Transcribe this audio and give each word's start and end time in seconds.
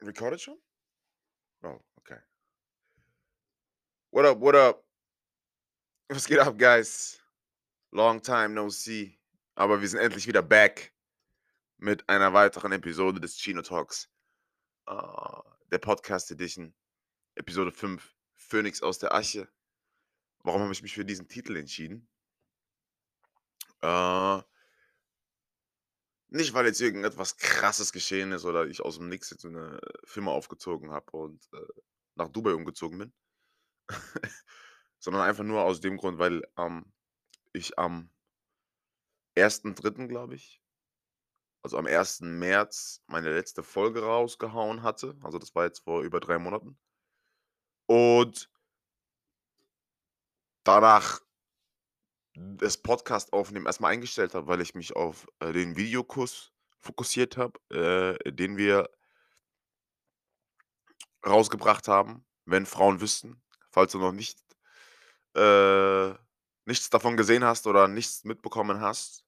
Recorded 0.00 0.40
schon? 0.40 0.58
Oh, 1.62 1.78
okay. 1.98 2.18
What 4.10 4.24
up, 4.24 4.38
what 4.38 4.54
up? 4.54 4.84
Was 6.08 6.26
geht 6.26 6.38
ab, 6.38 6.56
guys? 6.58 7.20
Long 7.92 8.20
time 8.20 8.54
no 8.54 8.70
see. 8.70 9.18
Aber 9.56 9.80
wir 9.80 9.88
sind 9.88 10.00
endlich 10.00 10.26
wieder 10.26 10.42
back 10.42 10.94
mit 11.78 12.08
einer 12.08 12.32
weiteren 12.32 12.72
Episode 12.72 13.20
des 13.20 13.36
Chino 13.36 13.62
Talks. 13.62 14.08
Uh, 14.88 15.42
der 15.70 15.78
Podcast 15.78 16.30
Edition. 16.30 16.74
Episode 17.34 17.72
5. 17.72 18.14
Phoenix 18.36 18.82
aus 18.82 18.98
der 18.98 19.12
Asche. 19.12 19.48
Warum 20.42 20.62
habe 20.62 20.72
ich 20.72 20.82
mich 20.82 20.94
für 20.94 21.04
diesen 21.04 21.28
Titel 21.28 21.56
entschieden? 21.56 22.08
Uh, 23.82 24.42
nicht, 26.28 26.54
weil 26.54 26.66
jetzt 26.66 26.80
irgendetwas 26.80 27.36
krasses 27.36 27.92
geschehen 27.92 28.32
ist 28.32 28.44
oder 28.44 28.66
ich 28.66 28.82
aus 28.82 28.96
dem 28.98 29.08
Nix 29.08 29.30
jetzt 29.30 29.44
eine 29.44 29.80
Firma 30.04 30.32
aufgezogen 30.32 30.90
habe 30.90 31.10
und 31.12 31.48
äh, 31.52 31.80
nach 32.16 32.28
Dubai 32.28 32.52
umgezogen 32.52 32.98
bin, 32.98 33.12
sondern 34.98 35.22
einfach 35.22 35.44
nur 35.44 35.62
aus 35.62 35.80
dem 35.80 35.96
Grund, 35.96 36.18
weil 36.18 36.42
ähm, 36.56 36.92
ich 37.52 37.78
am 37.78 38.10
1.3., 39.36 40.08
glaube 40.08 40.34
ich, 40.34 40.60
also 41.62 41.78
am 41.78 41.86
1. 41.86 42.20
März 42.20 43.02
meine 43.06 43.32
letzte 43.32 43.62
Folge 43.62 44.02
rausgehauen 44.02 44.82
hatte. 44.82 45.16
Also 45.22 45.38
das 45.38 45.54
war 45.54 45.64
jetzt 45.64 45.80
vor 45.80 46.02
über 46.02 46.20
drei 46.20 46.38
Monaten. 46.38 46.78
Und 47.86 48.50
danach 50.64 51.20
das 52.56 52.76
Podcast 52.76 53.32
aufnehmen 53.32 53.66
erstmal 53.66 53.92
eingestellt 53.92 54.34
habe, 54.34 54.46
weil 54.46 54.60
ich 54.60 54.74
mich 54.74 54.94
auf 54.94 55.26
äh, 55.40 55.52
den 55.52 55.76
Videokurs 55.76 56.52
fokussiert 56.80 57.36
habe, 57.36 57.58
äh, 57.70 58.32
den 58.32 58.56
wir 58.56 58.88
rausgebracht 61.26 61.88
haben, 61.88 62.24
wenn 62.44 62.66
Frauen 62.66 63.00
wüssten. 63.00 63.42
Falls 63.70 63.92
du 63.92 63.98
noch 63.98 64.12
nicht 64.12 64.38
äh, 65.34 66.14
nichts 66.64 66.90
davon 66.90 67.16
gesehen 67.16 67.44
hast 67.44 67.66
oder 67.66 67.88
nichts 67.88 68.24
mitbekommen 68.24 68.80
hast, 68.80 69.24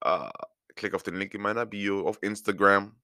äh, 0.00 0.30
klick 0.74 0.94
auf 0.94 1.02
den 1.02 1.16
Link 1.16 1.34
in 1.34 1.42
meiner 1.42 1.66
Bio 1.66 2.06
auf 2.06 2.18
Instagram. 2.22 3.00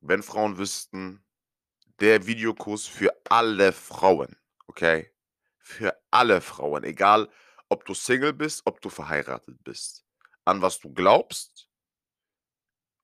Wenn 0.00 0.22
Frauen 0.22 0.58
wüssten, 0.58 1.24
der 2.00 2.26
Videokurs 2.26 2.86
für 2.86 3.12
alle 3.28 3.72
Frauen, 3.72 4.36
okay? 4.66 5.10
Für 5.68 6.00
alle 6.12 6.40
Frauen, 6.40 6.84
egal 6.84 7.28
ob 7.68 7.84
du 7.84 7.92
Single 7.92 8.32
bist, 8.32 8.62
ob 8.66 8.80
du 8.80 8.88
verheiratet 8.88 9.64
bist. 9.64 10.04
An 10.44 10.62
was 10.62 10.78
du 10.78 10.94
glaubst, 10.94 11.68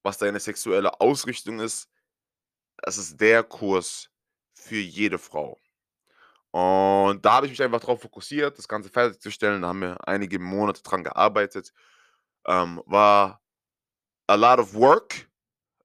was 0.04 0.16
deine 0.18 0.38
sexuelle 0.38 1.00
Ausrichtung 1.00 1.58
ist, 1.58 1.90
es 2.84 2.98
ist 2.98 3.20
der 3.20 3.42
Kurs 3.42 4.10
für 4.54 4.78
jede 4.78 5.18
Frau. 5.18 5.60
Und 6.52 7.24
da 7.24 7.32
habe 7.32 7.46
ich 7.46 7.50
mich 7.50 7.62
einfach 7.64 7.80
darauf 7.80 8.00
fokussiert, 8.00 8.56
das 8.56 8.68
Ganze 8.68 8.90
fertigzustellen. 8.90 9.62
Da 9.62 9.68
haben 9.68 9.80
wir 9.80 9.96
einige 10.06 10.38
Monate 10.38 10.84
dran 10.84 11.02
gearbeitet. 11.02 11.72
Ähm, 12.46 12.80
war 12.86 13.42
a 14.28 14.36
lot 14.36 14.60
of 14.60 14.72
work, 14.72 15.28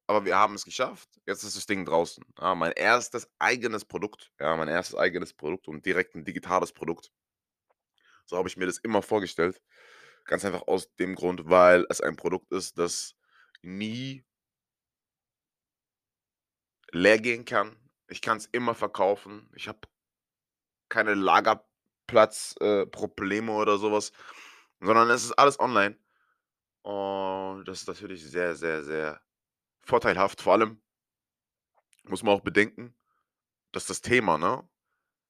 aber 0.08 0.24
wir 0.24 0.36
haben 0.36 0.54
es 0.54 0.64
geschafft. 0.64 1.08
Jetzt 1.26 1.44
ist 1.44 1.56
das 1.56 1.66
Ding 1.66 1.84
draußen. 1.84 2.24
Ja, 2.40 2.54
mein 2.54 2.72
erstes 2.72 3.28
eigenes 3.38 3.84
Produkt. 3.84 4.32
Ja, 4.40 4.56
mein 4.56 4.68
erstes 4.68 4.96
eigenes 4.96 5.34
Produkt 5.34 5.68
und 5.68 5.84
direkt 5.84 6.14
ein 6.14 6.24
digitales 6.24 6.72
Produkt. 6.72 7.12
So 8.24 8.38
habe 8.38 8.48
ich 8.48 8.56
mir 8.56 8.64
das 8.64 8.78
immer 8.78 9.02
vorgestellt. 9.02 9.60
Ganz 10.24 10.46
einfach 10.46 10.66
aus 10.66 10.94
dem 10.96 11.14
Grund, 11.14 11.50
weil 11.50 11.84
es 11.90 12.00
ein 12.00 12.16
Produkt 12.16 12.50
ist, 12.52 12.78
das 12.78 13.16
nie 13.60 14.24
leer 16.90 17.18
gehen 17.18 17.44
kann. 17.44 17.76
Ich 18.08 18.22
kann 18.22 18.38
es 18.38 18.46
immer 18.46 18.74
verkaufen. 18.74 19.50
Ich 19.54 19.68
habe 19.68 19.80
keine 20.88 21.12
Lagerplatzprobleme 21.12 23.52
äh, 23.52 23.54
oder 23.54 23.76
sowas, 23.76 24.12
sondern 24.80 25.10
es 25.10 25.24
ist 25.24 25.32
alles 25.32 25.60
online. 25.60 25.98
Und 26.80 27.66
das 27.66 27.82
ist 27.82 27.88
natürlich 27.88 28.24
sehr, 28.24 28.56
sehr, 28.56 28.82
sehr 28.84 29.20
vorteilhaft. 29.88 30.40
Vor 30.42 30.52
allem 30.52 30.80
muss 32.04 32.22
man 32.22 32.34
auch 32.34 32.42
bedenken, 32.42 32.94
dass 33.72 33.86
das 33.86 34.00
Thema, 34.00 34.38
ne, 34.38 34.68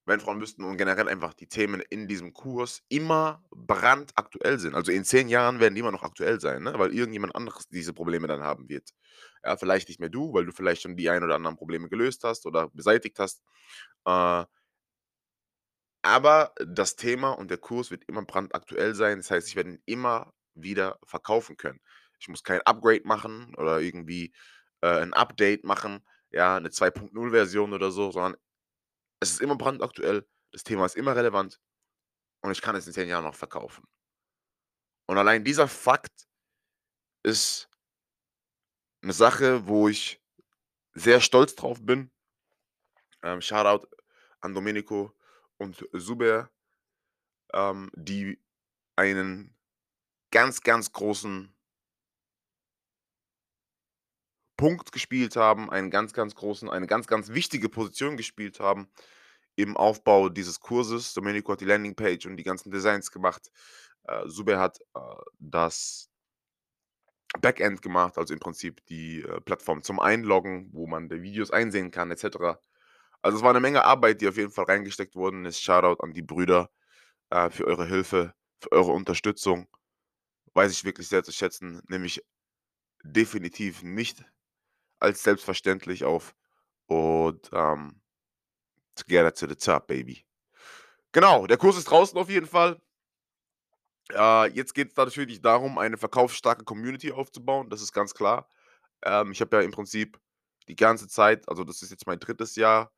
wenn 0.08 0.20
Frauen 0.20 0.40
wüssten 0.40 0.64
und 0.64 0.78
generell 0.78 1.08
einfach 1.08 1.34
die 1.34 1.48
Themen 1.48 1.80
in 1.80 2.08
diesem 2.08 2.32
Kurs 2.32 2.82
immer 2.88 3.44
brandaktuell 3.50 4.58
sind. 4.58 4.74
Also 4.74 4.90
in 4.90 5.04
zehn 5.04 5.28
Jahren 5.28 5.60
werden 5.60 5.74
die 5.74 5.80
immer 5.80 5.92
noch 5.92 6.02
aktuell 6.02 6.40
sein, 6.40 6.62
ne? 6.62 6.72
weil 6.78 6.94
irgendjemand 6.94 7.36
anderes 7.36 7.68
diese 7.68 7.92
Probleme 7.92 8.26
dann 8.26 8.40
haben 8.40 8.70
wird. 8.70 8.94
Ja, 9.44 9.58
vielleicht 9.58 9.88
nicht 9.88 10.00
mehr 10.00 10.08
du, 10.08 10.32
weil 10.32 10.46
du 10.46 10.52
vielleicht 10.52 10.82
schon 10.82 10.96
die 10.96 11.10
ein 11.10 11.22
oder 11.22 11.34
anderen 11.34 11.56
Probleme 11.56 11.90
gelöst 11.90 12.24
hast 12.24 12.46
oder 12.46 12.68
beseitigt 12.70 13.18
hast. 13.18 13.42
Äh, 14.06 14.44
aber 16.02 16.54
das 16.66 16.96
Thema 16.96 17.32
und 17.32 17.50
der 17.50 17.58
Kurs 17.58 17.90
wird 17.90 18.04
immer 18.08 18.24
brandaktuell 18.24 18.94
sein. 18.94 19.18
Das 19.18 19.30
heißt, 19.30 19.46
ich 19.48 19.56
werde 19.56 19.72
ihn 19.72 19.82
immer 19.84 20.32
wieder 20.54 20.98
verkaufen 21.04 21.58
können. 21.58 21.80
Ich 22.18 22.28
muss 22.28 22.42
kein 22.42 22.60
Upgrade 22.62 23.02
machen 23.04 23.54
oder 23.56 23.80
irgendwie 23.80 24.32
äh, 24.82 25.00
ein 25.00 25.14
Update 25.14 25.64
machen, 25.64 26.04
ja, 26.30 26.56
eine 26.56 26.70
2.0-Version 26.70 27.72
oder 27.72 27.90
so, 27.90 28.10
sondern 28.10 28.36
es 29.20 29.30
ist 29.30 29.40
immer 29.40 29.56
brandaktuell, 29.56 30.26
das 30.52 30.64
Thema 30.64 30.86
ist 30.86 30.96
immer 30.96 31.16
relevant 31.16 31.60
und 32.40 32.52
ich 32.52 32.62
kann 32.62 32.76
es 32.76 32.86
in 32.86 32.92
zehn 32.92 33.08
Jahren 33.08 33.24
noch 33.24 33.34
verkaufen. 33.34 33.86
Und 35.06 35.18
allein 35.18 35.44
dieser 35.44 35.68
Fakt 35.68 36.28
ist 37.22 37.68
eine 39.02 39.12
Sache, 39.12 39.66
wo 39.66 39.88
ich 39.88 40.20
sehr 40.94 41.20
stolz 41.20 41.54
drauf 41.54 41.78
bin. 41.80 42.10
Ähm, 43.22 43.40
Shoutout 43.40 43.86
an 44.40 44.54
Domenico 44.54 45.12
und 45.56 45.88
Suber, 45.92 46.50
ähm, 47.52 47.90
die 47.94 48.40
einen 48.96 49.56
ganz, 50.30 50.60
ganz 50.60 50.92
großen 50.92 51.54
Punkt 54.58 54.92
gespielt 54.92 55.36
haben, 55.36 55.70
einen 55.70 55.90
ganz, 55.90 56.12
ganz 56.12 56.34
großen, 56.34 56.68
eine 56.68 56.86
ganz, 56.86 57.06
ganz 57.06 57.30
wichtige 57.30 57.70
Position 57.70 58.18
gespielt 58.18 58.60
haben 58.60 58.88
im 59.56 59.76
Aufbau 59.76 60.28
dieses 60.28 60.60
Kurses. 60.60 61.14
Domenico 61.14 61.52
hat 61.52 61.62
die 61.62 61.64
Landingpage 61.64 62.26
und 62.26 62.36
die 62.36 62.42
ganzen 62.42 62.70
Designs 62.70 63.10
gemacht. 63.10 63.50
Äh, 64.02 64.26
Sube 64.26 64.58
hat 64.58 64.80
äh, 64.94 65.00
das 65.38 66.10
Backend 67.40 67.82
gemacht, 67.82 68.18
also 68.18 68.34
im 68.34 68.40
Prinzip 68.40 68.84
die 68.86 69.22
äh, 69.22 69.40
Plattform 69.40 69.82
zum 69.82 70.00
Einloggen, 70.00 70.70
wo 70.72 70.86
man 70.86 71.08
die 71.08 71.22
Videos 71.22 71.50
einsehen 71.50 71.90
kann, 71.90 72.10
etc. 72.10 72.58
Also 73.22 73.38
es 73.38 73.42
war 73.44 73.50
eine 73.50 73.60
Menge 73.60 73.84
Arbeit, 73.84 74.20
die 74.20 74.28
auf 74.28 74.36
jeden 74.36 74.50
Fall 74.50 74.64
reingesteckt 74.64 75.14
worden 75.14 75.44
ist. 75.44 75.62
Shoutout 75.62 76.02
an 76.02 76.12
die 76.12 76.22
Brüder 76.22 76.70
äh, 77.30 77.50
für 77.50 77.66
eure 77.66 77.86
Hilfe, 77.86 78.34
für 78.60 78.72
eure 78.72 78.92
Unterstützung. 78.92 79.68
Weiß 80.54 80.72
ich 80.72 80.84
wirklich 80.84 81.08
sehr 81.08 81.22
zu 81.22 81.32
schätzen, 81.32 81.82
nämlich 81.88 82.24
definitiv 83.04 83.82
nicht 83.82 84.24
als 85.00 85.22
selbstverständlich 85.22 86.04
auf. 86.04 86.34
Und 86.86 87.50
ähm, 87.52 88.00
together 88.94 89.32
to 89.32 89.46
the 89.48 89.54
top, 89.54 89.86
baby. 89.86 90.24
Genau, 91.12 91.46
der 91.46 91.56
Kurs 91.56 91.76
ist 91.76 91.90
draußen 91.90 92.18
auf 92.18 92.28
jeden 92.28 92.46
Fall. 92.46 92.80
Äh, 94.12 94.50
jetzt 94.52 94.74
geht 94.74 94.90
es 94.90 94.96
natürlich 94.96 95.40
darum, 95.42 95.78
eine 95.78 95.98
verkaufsstarke 95.98 96.64
Community 96.64 97.12
aufzubauen. 97.12 97.68
Das 97.70 97.82
ist 97.82 97.92
ganz 97.92 98.14
klar. 98.14 98.48
Ähm, 99.04 99.32
ich 99.32 99.40
habe 99.40 99.56
ja 99.56 99.62
im 99.62 99.70
Prinzip 99.70 100.18
die 100.68 100.76
ganze 100.76 101.08
Zeit, 101.08 101.48
also 101.48 101.64
das 101.64 101.82
ist 101.82 101.90
jetzt 101.90 102.06
mein 102.06 102.18
drittes 102.18 102.56
Jahr 102.56 102.92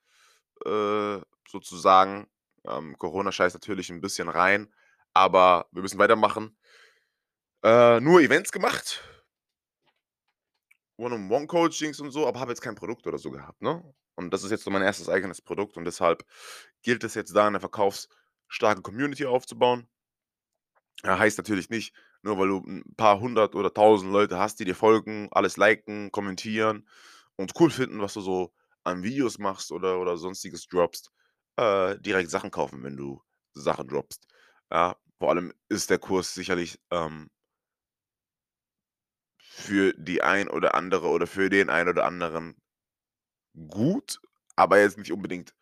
äh, 0.64 1.18
sozusagen. 1.48 2.28
Ähm, 2.64 2.96
Corona 2.98 3.32
scheißt 3.32 3.54
natürlich 3.54 3.90
ein 3.90 4.00
bisschen 4.00 4.28
rein, 4.28 4.72
aber 5.14 5.66
wir 5.72 5.82
müssen 5.82 5.98
weitermachen. 5.98 6.56
Äh, 7.62 8.00
nur 8.00 8.20
Events 8.20 8.52
gemacht, 8.52 9.02
One-on-One-Coachings 11.00 12.00
und 12.00 12.10
so, 12.10 12.26
aber 12.26 12.41
habe 12.41 12.52
jetzt 12.52 12.60
kein 12.60 12.74
Produkt 12.74 13.06
oder 13.06 13.18
so 13.18 13.30
gehabt, 13.30 13.62
ne? 13.62 13.82
Und 14.16 14.32
das 14.32 14.44
ist 14.44 14.50
jetzt 14.50 14.64
so 14.64 14.70
mein 14.70 14.82
erstes 14.82 15.08
eigenes 15.08 15.41
Produkt 15.41 15.76
und 15.76 15.84
deshalb 15.84 16.24
gilt 16.82 17.04
es 17.04 17.14
jetzt 17.14 17.34
da, 17.34 17.47
eine 17.47 17.60
verkaufsstarke 17.60 18.82
Community 18.82 19.24
aufzubauen. 19.24 19.88
Ja, 21.02 21.18
heißt 21.18 21.38
natürlich 21.38 21.70
nicht, 21.70 21.94
nur 22.22 22.38
weil 22.38 22.48
du 22.48 22.58
ein 22.58 22.94
paar 22.97 23.20
hundert 23.20 23.54
oder 23.54 23.72
tausend 23.72 24.12
Leute 24.12 24.38
hast, 24.38 24.60
die 24.60 24.66
dir 24.66 24.74
folgen, 24.74 25.28
alles 25.30 25.56
liken, 25.56 26.12
kommentieren 26.12 26.86
und 27.36 27.53
cool 27.58 27.70
finden, 27.70 28.03
was 28.03 28.12
du 28.14 28.20
so 28.20 28.53
an 28.84 29.03
Videos 29.03 29.38
machst 29.38 29.72
oder, 29.72 29.98
oder 29.98 30.18
sonstiges 30.18 30.66
droppst, 30.66 31.10
äh, 31.56 31.98
direkt 32.00 32.30
Sachen 32.30 32.50
kaufen, 32.50 32.82
wenn 32.82 32.96
du 32.96 33.22
Sachen 33.54 33.88
droppst. 33.88 34.26
Ja, 34.70 34.96
vor 35.18 35.30
allem 35.30 35.53
ist 35.68 35.88
der 35.88 35.98
Kurs 35.98 36.34
sicherlich 36.34 36.78
ähm, 36.91 37.30
für 39.52 39.92
die 39.98 40.22
ein 40.22 40.48
oder 40.48 40.76
andere 40.76 41.08
oder 41.08 41.26
für 41.26 41.50
den 41.50 41.70
ein 41.70 41.88
oder 41.88 42.04
anderen 42.06 42.54
gut, 43.68 44.20
aber 44.56 44.80
jetzt 44.80 44.98
nicht 44.98 45.12
unbedingt 45.12 45.54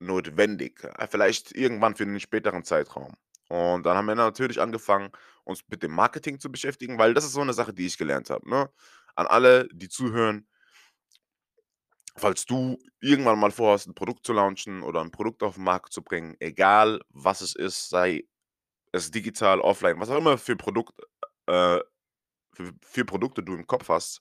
notwendig. 0.00 0.80
Vielleicht 1.10 1.52
irgendwann 1.52 1.96
für 1.96 2.04
einen 2.04 2.20
späteren 2.20 2.64
Zeitraum. 2.64 3.14
Und 3.48 3.86
dann 3.86 3.96
haben 3.96 4.06
wir 4.06 4.14
natürlich 4.16 4.60
angefangen, 4.60 5.10
uns 5.44 5.62
mit 5.68 5.82
dem 5.82 5.92
Marketing 5.92 6.40
zu 6.40 6.50
beschäftigen, 6.52 6.98
weil 6.98 7.14
das 7.14 7.24
ist 7.24 7.32
so 7.32 7.44
'ne 7.44 7.52
Sache, 7.54 7.74
die 7.74 7.86
ich 7.86 7.98
gelernt 7.98 8.30
habe, 8.30 8.48
ne? 8.50 8.70
An 9.16 9.26
alle, 9.26 9.68
die 9.72 9.88
zuhören 9.88 10.46
falls 12.16 12.44
du 12.46 12.78
irgendwann 13.00 13.38
mal 13.38 13.50
vorhast, 13.50 13.86
'n 13.88 13.94
Produkt 13.94 14.26
zu 14.26 14.32
launchen 14.32 14.82
oder 14.82 15.00
'n 15.00 15.10
Produkt 15.10 15.42
auf 15.42 15.56
'n 15.56 15.64
Markt 15.64 15.92
zu 15.92 16.02
bringen, 16.02 16.36
egal 16.40 17.00
was 17.10 17.40
es 17.40 17.54
ist, 17.54 17.88
sei 17.88 18.24
es 18.92 19.10
digital, 19.12 19.60
offline, 19.60 20.00
was 20.00 20.10
auch 20.10 20.18
immer 20.18 20.38
für 20.38 20.56
Produkt 20.56 20.94
äh, 21.48 21.80
für 22.66 22.74
für 22.82 23.04
Produkte 23.04 23.42
du 23.42 23.54
im 23.54 23.66
Kopf 23.66 23.88
hast 23.88 24.20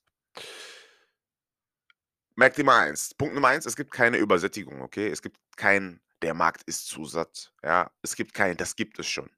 merk 2.36 2.56
dir 2.56 2.64
mal 2.64 2.88
eins. 2.88 3.14
Punkt 3.14 3.36
Nummer 3.36 3.50
1, 3.50 3.66
es 3.66 3.76
gibt 3.76 3.92
keine 3.92 4.18
Übersättigung, 4.18 4.82
okay? 4.82 5.08
Es 5.10 5.22
gibt 5.22 5.38
kein: 5.58 6.00
„Der 6.22 6.34
Markt 6.34 6.64
ist 6.64 6.88
zu 6.88 7.06
satt“, 7.06 7.52
ja? 7.64 7.92
Es 8.02 8.16
gibt 8.16 8.34
kein: 8.34 8.58
„Das 8.58 8.76
gibt 8.76 8.98
es 9.00 9.08
schon“, 9.08 9.30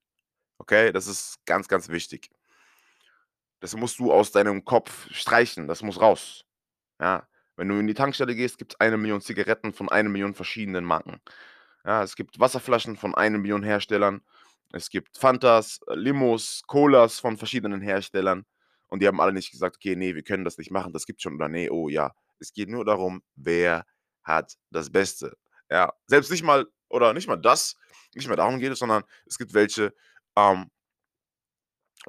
okay? 0.59 0.91
Das 0.93 1.07
ist 1.07 1.39
ganz, 1.45 1.67
ganz 1.67 1.89
wichtig. 1.89 2.29
Das 3.61 3.75
musst 3.75 3.99
du 3.99 4.11
aus 4.11 4.31
deinem 4.31 4.65
Kopf 4.65 5.07
streichen, 5.13 5.67
das 5.67 5.83
muss 5.83 6.01
raus, 6.01 6.45
ja? 7.01 7.27
Wenn 7.57 7.69
du 7.69 7.79
in 7.79 7.87
die 7.87 7.95
Tankstelle 7.95 8.35
gehst, 8.35 8.57
gibt's 8.59 8.75
1.000.000 8.79 9.23
Zigaretten 9.23 9.73
von 9.73 9.89
1.000.000 9.89 10.35
verschiedenen 10.35 10.85
Marken. 10.85 11.21
Ja, 11.85 12.03
es 12.03 12.15
gibt 12.15 12.39
Wasserflaschen 12.39 12.97
von 12.97 13.15
1.000.000 13.15 13.63
Herstellern. 13.63 14.21
Es 14.73 14.89
gibt 14.89 15.17
Fantas, 15.17 15.79
äh, 15.87 15.95
Limos, 15.95 16.63
Colas 16.67 17.19
von 17.19 17.37
verschiedenen 17.37 17.81
Herstellern 17.81 18.45
und 18.91 19.01
die 19.03 19.07
haben 19.09 19.21
alle 19.21 19.33
nicht 19.33 19.51
gesagt: 19.51 19.77
„Okay, 19.77 19.97
ne, 19.97 20.15
wir 20.15 20.23
können 20.23 20.45
das 20.45 20.59
nicht 20.59 20.71
machen, 20.71 20.93
das 20.93 21.07
gibt's 21.07 21.23
schon“ 21.23 21.35
oder 21.37 21.49
„Ne, 21.49 21.69
oh 21.71 21.89
ja.“ 21.89 22.13
Es 22.39 22.53
geht 22.53 22.69
nur 22.69 22.85
darum, 22.85 23.23
wer 23.37 23.85
hat 24.23 24.55
das 24.71 24.91
Beste, 24.91 25.37
ja? 25.71 25.93
Selbst 26.07 26.31
nicht 26.31 26.43
mal 26.43 26.67
oder 26.89 27.13
nicht 27.15 27.29
mal 27.29 27.37
das, 27.37 27.77
nicht 28.15 28.29
mal 28.29 28.37
darum 28.37 28.59
geht 28.59 28.73
es, 28.73 28.79
sondern 28.79 29.03
es 29.27 29.39
gibt 29.39 29.53
welche, 29.55 29.93
ähm 30.37 30.69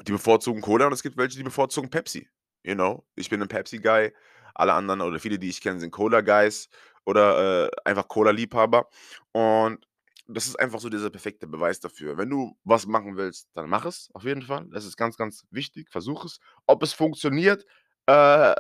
die 0.07 0.13
bevorzugen 0.13 0.63
Cola 0.63 0.87
und 0.87 0.93
es 0.93 1.03
gibt 1.03 1.17
welche, 1.17 1.37
die 1.37 1.43
bevorzugen 1.45 1.91
Pepsi, 1.91 2.29
you 2.65 2.75
know? 2.75 3.05
Ich 3.15 3.29
bin 3.31 3.41
'n 3.43 3.49
Pepsi-Guy, 3.49 4.13
alle 4.55 4.73
anderen 4.75 5.01
oder 5.03 5.19
viele, 5.21 5.39
die 5.39 5.49
ich 5.51 5.61
kenne, 5.61 5.81
sind 5.81 5.91
Cola-Guys 5.91 6.69
oder, 7.05 7.67
äh, 7.67 7.71
einfach 7.85 8.09
Cola-Liebhaber 8.09 8.89
und 9.33 9.87
das 10.33 10.47
ist 10.47 10.59
einfach 10.59 10.81
so 10.81 10.89
dieser 10.89 11.11
perfekte 11.11 11.47
Beweis 11.47 11.81
dafür. 11.81 12.17
Wenn 12.19 12.31
du 12.31 12.57
was 12.65 12.87
machen 12.87 13.17
willst, 13.17 13.49
dann 13.55 13.69
mach 13.69 13.85
es 13.85 14.11
auf 14.15 14.25
jeden 14.25 14.43
Fall. 14.43 14.67
Das 14.73 14.85
ist 14.85 14.97
ganz, 14.97 15.17
ganz 15.17 15.45
wichtig. 15.51 15.91
Versuch 15.91 16.25
es. 16.25 16.39
Ob 16.67 16.83
es 16.83 16.93
funktioniert, 16.93 17.65
äh, 18.07 18.55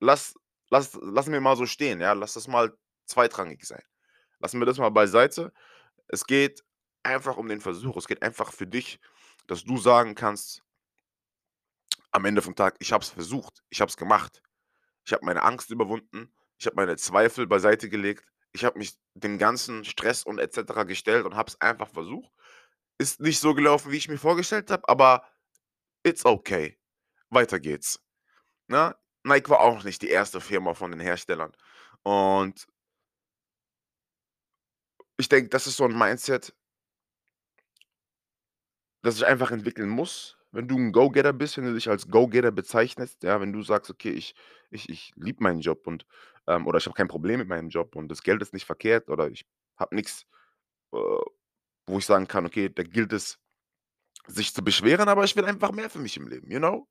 lass 0.00 0.34
lass 0.70 0.94
lassen 1.02 1.32
wir 1.32 1.40
mal 1.40 1.56
so 1.56 1.66
stehen, 1.66 2.00
ja? 2.00 2.12
Lass 2.12 2.34
das 2.34 2.48
mal 2.48 2.76
zweitrangig 3.06 3.64
sein. 3.64 3.82
Lassen 4.40 4.60
wir 4.60 4.66
das 4.66 4.78
mal 4.78 4.90
beiseite. 4.90 5.52
Es 6.08 6.26
geht 6.26 6.64
einfach 7.04 7.36
um 7.38 7.48
den 7.48 7.60
Versuch. 7.60 7.96
Es 7.96 8.08
geht 8.08 8.22
einfach 8.22 8.52
für 8.52 8.66
dich, 8.66 9.00
dass 9.48 9.64
du 9.64 9.78
sagen 9.78 10.14
kannst 10.14 10.62
am 12.12 12.24
Ende 12.24 12.42
vom 12.42 12.54
Tag: 12.54 12.76
„Ich 12.80 12.92
habe 12.92 13.02
es 13.02 13.10
versucht. 13.10 13.62
Ich 13.70 13.80
habe 13.80 13.88
es 13.88 13.96
gemacht. 13.96 14.42
Ich 15.06 15.12
habe 15.12 15.24
meine 15.26 15.42
Angst 15.42 15.70
überwunden. 15.70 16.32
Ich 16.58 16.66
habe 16.66 16.76
meine 16.76 16.96
Zweifel 16.96 17.46
beiseite 17.46 17.88
gelegt. 17.88 18.24
Ich 18.54 18.64
habe 18.64 18.78
mich 18.78 18.94
dem 19.14 19.38
ganzen 19.38 19.84
Stress 19.84 20.22
und 20.24 20.38
et 20.38 20.52
cetera 20.52 20.84
gestellt 20.84 21.26
und 21.26 21.34
habe 21.36 21.48
es 21.50 21.60
einfach 21.60 21.88
versucht. 21.88 22.32
Ist 22.98 23.20
nicht 23.20 23.40
so 23.40 23.54
gelaufen, 23.54 23.92
wie 23.92 23.96
ich 23.96 24.08
mir 24.08 24.18
vorgestellt 24.18 24.70
habe, 24.70 24.88
aber 24.88 25.24
it's 26.04 26.24
okay. 26.26 26.78
Weiter 27.30 27.60
geht's“, 27.60 28.00
ne? 28.68 28.96
Nike 29.24 29.50
war 29.50 29.60
auch 29.60 29.84
nicht 29.84 30.02
die 30.02 30.10
1. 30.10 30.40
Firma 30.40 30.74
von 30.74 30.92
den 30.92 31.00
Herstellern 31.00 31.52
und 32.04 32.66
ich 35.20 35.28
denke, 35.28 35.48
das 35.50 35.66
ist 35.66 35.76
so 35.76 35.84
'n 35.84 35.96
Mindset 35.98 36.52
das 39.04 39.16
sich 39.16 39.26
einfach 39.26 39.50
entwickeln 39.50 39.88
muss. 39.88 40.36
Wenn 40.50 40.66
du 40.66 40.76
'n 40.76 40.92
Go-Getter 40.92 41.32
bist, 41.32 41.56
wenn 41.56 41.64
du 41.64 41.74
dich 41.74 41.88
als 41.88 42.08
Go-Getter 42.08 42.50
bezeichnest, 42.50 43.22
ja, 43.22 43.40
wenn 43.40 43.52
du 43.52 43.62
sagst: 43.62 43.90
„Okay, 43.90 44.10
ich 44.10 44.34
ich 44.70 44.88
ich 44.88 45.12
liebe 45.16 45.42
meinen 45.42 45.60
Job 45.60 45.86
und 45.86 46.06
ähm, 46.48 46.66
oder 46.68 46.78
ich 46.78 46.86
habe 46.86 46.96
kein 46.96 47.08
Problem 47.08 47.40
mit 47.40 47.48
meinem 47.48 47.70
Job 47.70 47.96
und 47.96 48.08
das 48.10 48.22
Geld 48.24 48.42
ist 48.42 48.54
nicht 48.54 48.66
verkehrt 48.66 49.10
oder 49.10 49.28
ich 49.30 49.46
habe 49.78 49.96
nix, 49.96 50.26
äh, 50.94 50.98
wo 51.88 51.98
ich 51.98 52.06
sagen 52.06 52.28
kann: 52.28 52.46
„Okay, 52.46 52.70
da 52.74 52.82
gilt 52.84 53.12
es, 53.12 53.38
sich 54.26 54.54
zu 54.54 54.62
beschweren, 54.62 55.08
aber 55.08 55.24
ich 55.24 55.36
will 55.36 55.44
einfach 55.44 55.72
mehr 55.72 55.90
für 55.90 55.98
mich 55.98 56.16
im 56.16 56.28
Leben“, 56.28 56.50
you 56.50 56.58
know? 56.58 56.88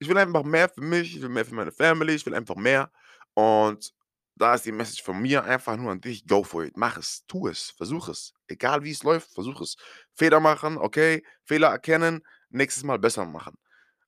Ich 0.00 0.08
will 0.08 0.18
einfach 0.18 0.44
mehr 0.44 0.68
für 0.70 0.82
mich, 0.82 1.16
ich 1.16 1.22
will 1.22 1.30
mehr 1.30 1.44
für 1.46 1.54
meine 1.54 1.72
Family, 1.72 2.14
ich 2.14 2.26
will 2.26 2.34
einfach 2.34 2.56
mehr 2.56 2.90
und 3.34 3.92
da 4.36 4.54
ist 4.54 4.66
die 4.66 4.72
Message 4.72 5.02
von 5.04 5.20
mir 5.22 5.44
einfach 5.44 5.76
nur 5.76 5.92
an 5.92 6.00
dich: 6.00 6.26
Go 6.26 6.44
for 6.44 6.64
it. 6.64 6.76
Mach 6.76 6.98
es, 6.98 7.24
tu 7.28 7.48
es, 7.48 7.70
versuch 7.72 8.08
es. 8.08 8.34
Egal 8.48 8.84
wie 8.84 8.92
es 8.92 9.02
läuft, 9.04 9.32
versuch 9.34 9.60
es. 9.62 9.76
Fehler 10.14 10.40
machen, 10.40 10.78
okay, 10.78 11.24
Fehler 11.44 11.68
erkennen, 11.70 12.22
nächstes 12.50 12.84
Mal 12.84 12.98
besser 12.98 13.26
machen. 13.26 13.56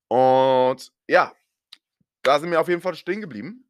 Und 0.09 0.93
ja, 1.09 1.33
da 2.23 2.41
sind 2.41 2.51
wir 2.51 2.61
auf 2.61 2.69
jeden 2.69 2.83
Fall 2.83 2.95
stehen 2.97 3.21
geblieben. 3.21 3.68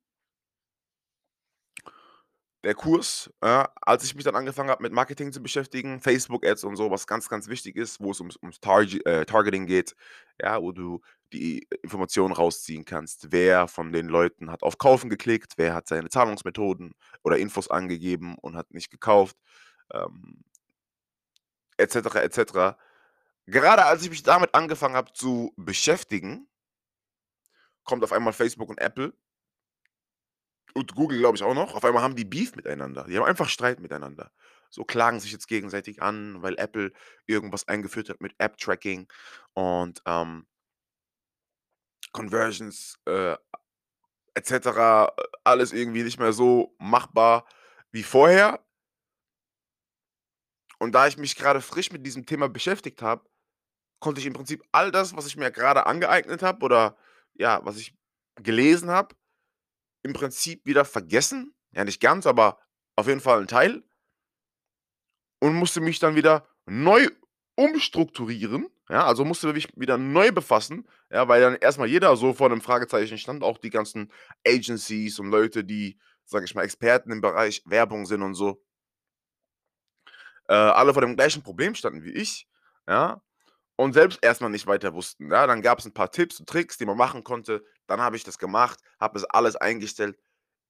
Der 2.65 2.75
Kurs, 2.75 3.31
ja, 3.43 3.73
als 3.81 4.03
ich 4.03 4.17
mich 4.17 4.25
dann 4.25 4.35
angefangen 4.35 4.69
habe, 4.69 4.83
mit 4.83 4.93
Marketing 4.93 5.33
zu 5.33 5.41
beschäftigen, 5.41 6.01
Facebook-Ads 6.01 6.65
und 6.65 6.77
so, 6.77 6.91
was 6.91 7.07
ganz, 7.07 7.29
ganz 7.29 7.47
wichtig 7.47 7.77
ist, 7.77 8.01
wo 8.01 8.11
es 8.11 8.19
ums 8.19 8.37
ums 8.43 8.59
Targe 8.59 8.99
äh, 9.07 9.25
Targeting 9.25 9.67
geht, 9.67 9.95
ja, 10.41 10.61
wo 10.61 10.73
du 10.73 11.01
die 11.33 11.69
Informationen 11.83 12.35
rausziehen 12.35 12.85
kannst. 12.85 13.31
Wer 13.31 13.69
von 13.69 13.93
den 13.93 14.09
Leuten 14.09 14.51
hat 14.51 14.65
auf 14.65 14.77
Kaufen 14.77 15.09
geklickt, 15.09 15.53
wer 15.57 15.73
hat 15.73 15.87
seine 15.87 16.09
Zahlungsmethoden 16.09 16.95
oder 17.23 17.39
Infos 17.39 17.71
angegeben 17.71 18.37
und 18.41 18.57
hat 18.57 18.73
nicht 18.73 18.91
gekauft, 18.91 19.37
ähm 19.93 20.43
et 21.77 21.93
cetera, 21.93 22.25
et 22.25 22.35
cetera. 22.35 22.77
Gerade 23.47 23.85
als 23.85 24.03
ich 24.03 24.11
mich 24.11 24.25
damit 24.25 24.53
angefangen 24.55 24.97
habe 24.97 25.13
zu 25.13 25.53
beschäftigen 25.57 26.49
kommt 27.85 28.03
auf 28.03 28.13
einmal 28.13 28.33
Facebook 28.33 28.69
und 28.69 28.81
Apple 28.81 29.15
und 30.75 30.94
Google, 30.94 31.19
glaube 31.19 31.37
ich, 31.37 31.43
auch 31.43 31.55
noch. 31.55 31.75
Auf 31.75 31.85
einmal 31.85 32.03
haben 32.03 32.17
die 32.17 32.25
Beef 32.25 32.55
miteinander. 32.56 33.05
Die 33.05 33.17
haben 33.17 33.25
einfach 33.25 33.49
Streit 33.49 33.81
miteinander. 33.81 34.31
So, 34.70 34.85
klagen 34.85 35.20
sich 35.20 35.32
jetzt 35.32 35.49
gegenseitig 35.49 36.03
an, 36.03 36.43
weil 36.43 36.59
Apple 36.59 36.93
irgendwas 37.26 37.67
eingeführt 37.69 38.09
hat 38.11 38.20
mit 38.20 38.35
App-Tracking 38.38 39.09
und, 39.55 40.03
ähm 40.06 40.47
Conversions, 42.12 42.99
äh, 43.05 43.37
et 44.35 44.47
cetera, 44.47 45.12
äh, 45.17 45.23
alles 45.44 45.73
irgendwie 45.73 46.03
nicht 46.03 46.19
mehr 46.19 46.32
so 46.32 46.75
machbar 46.79 47.47
wie 47.93 48.03
vorher. 48.03 48.64
Und 50.79 50.93
da 50.93 51.06
ich 51.06 51.19
mich 51.19 51.37
grade 51.37 51.61
frisch 51.61 51.93
mit 51.93 52.06
diesem 52.06 52.25
Thema 52.25 52.49
beschäftigt 52.49 53.03
habe, 53.03 53.29
konnte 54.00 54.21
ich 54.21 54.26
im 54.26 54.32
Prinzip 54.32 54.62
all 54.73 54.91
das, 54.91 55.17
was 55.17 55.26
ich 55.26 55.37
mir 55.37 55.50
grade 55.50 55.87
angeeignet 55.87 56.43
habe 56.43 56.64
oder 56.64 56.97
ja, 57.35 57.61
was 57.64 57.76
ich 57.76 57.94
gelesen 58.37 58.91
habe, 58.91 59.14
im 60.09 60.15
Prinzip 60.15 60.67
wieder 60.67 60.85
vergessen. 60.85 61.55
Ja, 61.73 61.85
nicht 61.85 62.00
ganz, 62.00 62.27
aber 62.27 62.59
auf 62.97 63.07
jeden 63.09 63.21
Fall 63.21 63.41
'n 63.43 63.49
Teil 63.49 63.85
und 65.41 65.55
musste 65.55 65.81
mich 65.81 65.99
dann 65.99 66.17
wieder 66.17 66.47
neu 66.67 67.09
umstrukturieren, 67.57 68.69
ja? 68.88 69.05
Also, 69.07 69.25
musste 69.25 69.53
mich 69.53 69.69
wieder 69.77 69.99
neu 69.99 70.33
befassen, 70.33 70.88
ja, 71.11 71.29
weil 71.29 71.41
dann 71.41 71.57
erst 71.57 71.79
mal 71.79 71.88
jeder 71.88 72.17
so 72.17 72.33
vor 72.35 72.49
'nem 72.49 72.61
Fragezeichen 72.61 73.19
stand, 73.19 73.43
auch 73.43 73.59
die 73.59 73.71
ganzen 73.71 74.12
Agencies 74.47 75.19
und 75.19 75.31
Leute, 75.31 75.65
die, 75.65 75.99
sage 76.25 76.45
ich 76.45 76.55
mal, 76.55 76.62
Experten 76.65 77.11
im 77.12 77.21
Bereich 77.21 77.62
Werbung 77.67 78.07
sind 78.07 78.23
und 78.23 78.35
so. 78.35 78.62
Äh, 80.49 80.55
alle 80.55 80.93
vor 80.93 81.03
dem 81.03 81.17
gleichen 81.17 81.43
Problem 81.43 81.75
standen 81.75 82.03
wie 82.05 82.12
ich, 82.12 82.49
ja, 82.88 83.21
und 83.78 83.94
selbst 83.94 84.20
erst 84.23 84.42
mal 84.42 84.50
nicht 84.50 84.66
weiter 84.68 84.94
wussten, 84.94 85.30
ja? 85.32 85.47
Dann 85.49 85.62
gab's 85.62 85.87
'n 85.87 85.94
paar 85.94 86.11
Tipps 86.12 86.40
und 86.40 86.49
Tricks, 86.50 86.78
die 86.78 86.87
man 86.87 86.99
machen 86.99 87.25
konnte. 87.25 87.64
Dann 87.88 88.00
habe 88.02 88.16
ich 88.16 88.25
das 88.25 88.38
gemacht, 88.38 88.80
habe 89.00 89.14
das 89.20 89.25
alles 89.26 89.56
eingestellt. 89.56 90.18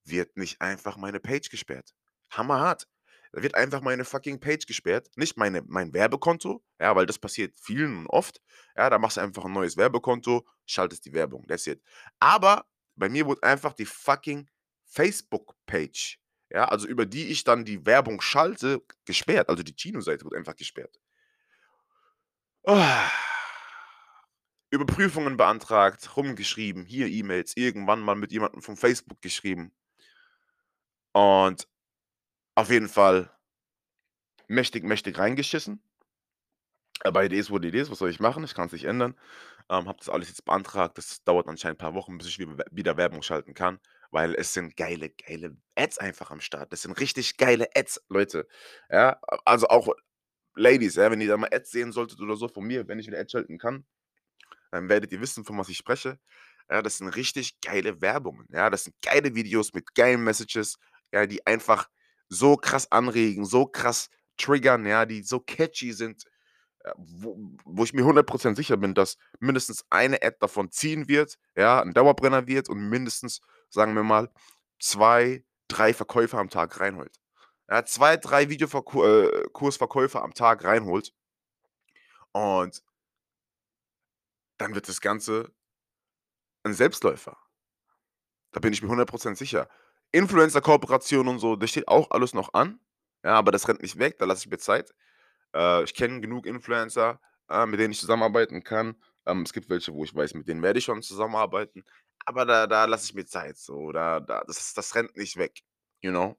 Wird 0.07 0.37
nicht 0.37 0.61
einfach 0.63 0.97
meine 0.99 1.21
Page 1.21 1.51
gesperrt. 1.51 1.95
Hammerhart. 2.33 2.89
Da 3.33 3.43
wird 3.43 3.55
einfach 3.57 3.83
meine 3.83 4.05
fucking 4.07 4.41
Page 4.41 4.67
gesperrt, 4.67 5.11
nicht 5.17 5.37
meine 5.39 5.63
mein 5.69 5.93
Werbekonto, 5.95 6.63
ja, 6.81 6.97
weil 6.97 7.07
das 7.07 7.19
passiert 7.19 7.55
vielen 7.61 7.99
und 8.01 8.07
oft. 8.09 8.41
Ja, 8.77 8.91
da 8.91 8.99
machst 8.99 9.19
du 9.19 9.23
einfach 9.23 9.45
'n 9.47 9.53
neues 9.55 9.77
Werbekonto, 9.77 10.47
schaltest 10.67 11.05
die 11.07 11.13
Werbung, 11.15 11.47
that's 11.49 11.67
it. 11.69 11.83
Aber 12.21 12.67
bei 12.97 13.09
mir 13.11 13.27
wurde 13.27 13.43
einfach 13.45 13.75
die 13.75 13.87
fucking 13.87 14.49
Facebook-Page, 14.87 16.19
ja, 16.51 16.67
also 16.69 16.87
über 16.89 17.07
die 17.07 17.29
ich 17.29 17.45
dann 17.45 17.65
die 17.67 17.85
Werbung 17.87 18.21
schalte, 18.23 18.83
gesperrt. 19.07 19.49
Also, 19.51 19.63
die 19.63 19.75
Chino-Seite 19.77 20.25
wurde 20.25 20.39
einfach 20.39 20.57
gesperrt. 20.57 20.99
Überprüfungen 24.71 25.39
beantragt, 25.39 26.17
rumgeschrieben, 26.17 26.85
hier 26.85 27.07
E-Mails, 27.07 27.57
irgendwann 27.57 28.01
mal 28.01 28.15
mit 28.15 28.31
jemandem 28.31 28.61
von 28.61 28.77
Facebook 28.77 29.23
geschrieben. 29.23 29.73
Und 31.13 31.67
auf 32.55 32.71
jeden 32.71 32.89
Fall 32.89 33.31
mächtig, 34.49 34.85
mächtig 34.85 35.19
reingeschissen. 35.19 35.83
Aber 37.05 37.25
it 37.25 37.33
is 37.33 37.51
what 37.51 37.65
it 37.65 37.75
is. 37.75 37.91
Was 37.91 37.99
soll 37.99 38.11
ich 38.11 38.21
machen? 38.21 38.45
Ich 38.45 38.55
kann's 38.55 38.73
nicht 38.73 38.85
ändern. 38.85 39.15
Ähm, 39.71 39.87
habe 39.89 39.99
das 39.99 40.09
alles 40.09 40.29
jetzt 40.29 40.45
beantragt. 40.45 40.99
Das 40.99 41.23
dauert 41.25 41.47
anscheinend 41.49 41.79
paar 41.79 41.95
Wochen, 41.95 42.19
bis 42.19 42.27
ich 42.27 42.39
wi 42.39 42.47
wieder 42.71 42.97
Werbung 42.97 43.23
schalten 43.23 43.55
kann, 43.55 43.79
weil 44.11 44.35
es 44.35 44.53
sind 44.53 44.77
geile, 44.77 45.11
geile 45.11 45.57
Ads 45.77 45.99
einfach 45.99 46.31
am 46.31 46.41
Start. 46.41 46.73
Das 46.73 46.83
sind 46.83 46.99
richtig 47.01 47.37
geile 47.37 47.69
Ads, 47.75 48.03
Leute. 48.09 48.49
Ja, 48.91 49.21
also 49.45 49.69
auch 49.69 49.89
Ladies, 50.59 50.97
ja, 50.97 51.11
wenn 51.11 51.21
ihr 51.21 51.29
da 51.29 51.37
mal 51.37 51.49
Ads 51.53 51.71
sehen 51.71 51.93
solltet 51.93 52.21
oder 52.21 52.37
so 52.37 52.49
von 52.49 52.65
mir, 52.65 52.87
wenn 52.89 52.99
ich 52.99 53.07
wieder 53.07 53.19
Ads 53.19 53.33
schalten 53.33 53.59
kann, 53.59 53.87
dann 54.71 54.89
werdet 54.89 55.13
ihr 55.13 55.21
wissen, 55.21 55.45
von 55.45 55.57
was 55.57 55.69
ich 55.69 55.77
spreche. 55.77 56.19
Ja, 56.71 56.83
das 56.83 56.99
sind 56.99 57.09
richtig 57.09 57.61
geile 57.61 58.01
Werbungen. 58.01 58.47
Ja, 58.51 58.69
das 58.69 58.85
sind 58.85 58.97
geile 59.03 59.35
Videos 59.35 59.73
mit 59.73 59.95
geilen 59.95 60.23
Messages, 60.23 60.77
ja, 61.13 61.27
die 61.27 61.47
einfach 61.47 61.89
so 62.29 62.57
krass 62.57 62.91
anregen, 62.93 63.45
so 63.45 63.67
krass 63.67 64.11
triggern, 64.37 64.85
ja, 64.85 65.07
die 65.07 65.23
so 65.23 65.41
catchy 65.41 65.93
sind, 65.93 66.25
äh, 66.81 66.93
wo, 66.97 67.39
wo 67.65 67.85
ich 67.85 67.95
mir 67.95 68.05
100% 68.05 68.55
sicher 68.57 68.77
bin, 68.77 68.95
dass 68.95 69.17
mindestens 69.41 69.85
eine 69.91 70.23
Ad 70.23 70.37
davon 70.41 70.71
ziehen 70.71 71.09
wird, 71.09 71.39
ja, 71.57 71.81
ein 71.81 71.95
Dauerbrenner 71.95 72.47
wird 72.47 72.69
und 72.69 72.89
mindestens, 72.89 73.41
sagen 73.71 73.95
wir 73.95 74.03
mal, 74.03 74.31
zwei, 74.79 75.45
drei 75.69 75.95
Verkäufer 75.95 76.39
am 76.39 76.51
Tag 76.51 76.81
reinholt. 76.81 77.17
Ja, 77.69 77.85
zwei, 77.85 78.17
drei 78.17 78.49
Videokursverkäufer 78.49 80.19
äh, 80.21 80.23
am 80.23 80.35
Tag 80.35 80.65
reinholt. 80.65 81.13
Und 82.33 82.83
dann 84.59 84.75
wird 84.75 84.89
das 84.89 85.01
Ganze 85.01 85.53
ein 86.65 86.75
Selbstläufer. 86.75 87.37
Da 88.53 88.61
bin 88.61 88.73
ich 88.73 88.83
mir 88.83 88.89
100% 88.91 89.37
sicher. 89.37 89.69
Influencer-Kooperation 90.13 91.29
und 91.29 91.39
so, 91.39 91.57
das 91.57 91.71
steht 91.71 91.89
auch 91.89 92.11
alles 92.11 92.33
noch 92.35 92.55
an. 92.55 92.81
Ja, 93.25 93.35
aber 93.35 93.53
das 93.53 93.69
rennt 93.69 93.83
nicht 93.83 93.99
weg, 93.99 94.19
da 94.19 94.25
lasse 94.25 94.45
ich 94.47 94.51
mir 94.51 94.59
Zeit. 94.59 94.95
Äh, 95.55 95.85
ich 95.85 95.95
kenne 95.95 96.21
genug 96.21 96.47
Influencer, 96.47 97.21
äh, 97.51 97.67
mit 97.67 97.81
denen 97.81 97.93
ich 97.93 98.01
zusammenarbeiten 98.01 98.65
kann. 98.65 98.97
Ähm, 99.27 99.43
es 99.43 99.53
gibt 99.53 99.69
welche, 99.71 99.93
wo 99.95 100.05
ich 100.05 100.15
weiß, 100.15 100.35
mit 100.35 100.49
denen 100.49 100.63
werde 100.63 100.79
ich 100.79 100.87
schon 100.87 101.03
zusammenarbeiten. 101.03 101.85
Aber 102.25 102.47
da, 102.47 102.67
da 102.67 102.87
lasse 102.87 103.07
ich 103.07 103.15
mir 103.15 103.27
Zeit. 103.27 103.59
So, 103.59 103.93
da, 103.93 104.21
da, 104.21 104.43
das, 104.47 104.75
das 104.75 104.95
rennt 104.95 105.17
nicht 105.17 105.37
weg. 105.37 105.63
You 106.01 106.11
know? 106.11 106.39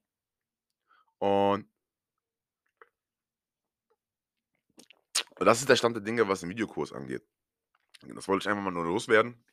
Und 1.20 1.68
das 5.36 5.60
ist 5.60 5.70
der 5.70 5.76
Stand 5.76 5.96
der 5.96 6.04
Dinge, 6.04 6.28
was 6.28 6.42
den 6.42 6.50
Videokurs 6.50 6.92
angeht. 6.92 7.24
Das 8.02 8.28
wollte 8.28 8.44
ich 8.44 8.50
einfach 8.50 8.64
mal 8.64 8.72
nur 8.72 8.86
loswerden. 8.86 9.44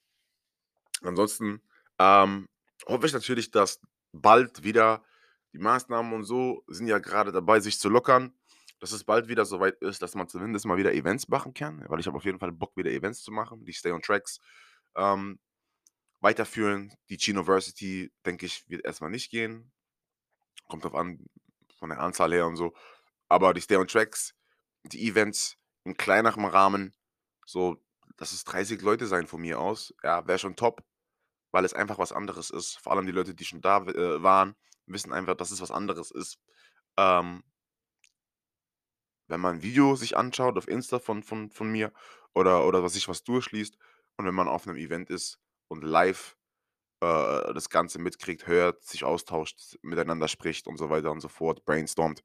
Ansonsten 1.02 1.60
ähm, 1.98 2.48
hoffe 2.86 3.06
ich 3.06 3.12
natürlich, 3.12 3.50
dass 3.50 3.80
bald 4.12 4.62
wieder 4.62 5.04
die 5.52 5.58
Maßnahmen 5.58 6.12
und 6.12 6.24
so 6.24 6.64
sind 6.66 6.86
ja 6.86 6.98
gerade 6.98 7.32
dabei, 7.32 7.60
sich 7.60 7.78
zu 7.78 7.88
lockern, 7.88 8.34
dass 8.80 8.92
es 8.92 9.04
bald 9.04 9.28
wieder 9.28 9.44
soweit 9.44 9.76
ist, 9.80 10.02
dass 10.02 10.14
man 10.14 10.28
zumindest 10.28 10.66
mal 10.66 10.76
wieder 10.76 10.92
Events 10.92 11.28
machen 11.28 11.54
kann, 11.54 11.84
weil 11.88 12.00
ich 12.00 12.06
habe 12.06 12.16
auf 12.16 12.24
jeden 12.24 12.38
Fall 12.38 12.52
Bock, 12.52 12.76
wieder 12.76 12.90
Events 12.90 13.22
zu 13.22 13.32
machen, 13.32 13.64
die 13.64 13.72
Stay 13.72 13.90
on 13.90 14.02
Tracks 14.02 14.40
ähm, 14.96 15.38
weiterführen. 16.20 16.92
Die 17.08 17.16
Chinoversity, 17.16 18.12
denke 18.24 18.46
ich, 18.46 18.68
wird 18.68 18.84
erstmal 18.84 19.10
nicht 19.10 19.30
gehen. 19.30 19.72
Kommt 20.68 20.84
drauf 20.84 20.94
an, 20.94 21.24
von 21.76 21.90
der 21.90 22.00
Anzahl 22.00 22.32
her 22.32 22.46
und 22.46 22.56
so. 22.56 22.74
Aber 23.28 23.54
die 23.54 23.60
Stay 23.60 23.76
on 23.76 23.86
Tracks, 23.86 24.34
die 24.84 25.08
Events 25.08 25.56
in 25.84 25.96
kleinerem 25.96 26.44
Rahmen, 26.44 26.94
so, 27.44 27.82
dass 28.16 28.32
es 28.32 28.44
30 28.44 28.82
Leute 28.82 29.06
sein 29.06 29.26
von 29.26 29.40
mir 29.40 29.60
aus, 29.60 29.94
ja, 30.02 30.26
wäre 30.26 30.38
schon 30.38 30.56
top, 30.56 30.84
weil 31.52 31.64
es 31.64 31.74
einfach 31.74 31.98
was 31.98 32.12
anderes 32.12 32.50
ist. 32.50 32.78
Vor 32.78 32.92
allem 32.92 33.06
die 33.06 33.12
Leute, 33.12 33.34
die 33.34 33.44
schon 33.44 33.60
da 33.60 33.78
äh, 33.78 34.22
waren, 34.22 34.56
wissen 34.86 35.12
einfach, 35.12 35.36
dass 35.36 35.50
es 35.50 35.60
was 35.60 35.70
anderes 35.70 36.10
ist. 36.10 36.38
Ähm, 36.96 37.42
wenn 39.28 39.40
man 39.40 39.56
ein 39.56 39.62
Video 39.62 39.96
sich 39.96 40.16
anschaut 40.16 40.56
auf 40.56 40.68
Insta 40.68 40.98
von, 40.98 41.22
von, 41.22 41.50
von 41.50 41.70
mir 41.70 41.92
oder, 42.34 42.64
oder 42.66 42.82
was 42.82 42.94
sich 42.94 43.08
was 43.08 43.24
durchliest 43.24 43.76
und 44.16 44.26
wenn 44.26 44.34
man 44.34 44.48
auf 44.48 44.66
einem 44.66 44.76
Event 44.76 45.10
ist 45.10 45.40
und 45.68 45.82
live 45.82 46.35
äh, 47.00 47.54
das 47.54 47.68
Ganze 47.70 47.98
mitkriegt, 47.98 48.46
hört, 48.46 48.82
sich 48.84 49.04
austauscht, 49.04 49.78
miteinander 49.82 50.28
spricht 50.28 50.66
und 50.66 50.78
so 50.78 50.90
weiter 50.90 51.10
und 51.12 51.20
so 51.20 51.28
fort, 51.28 51.64
brainstormt. 51.64 52.22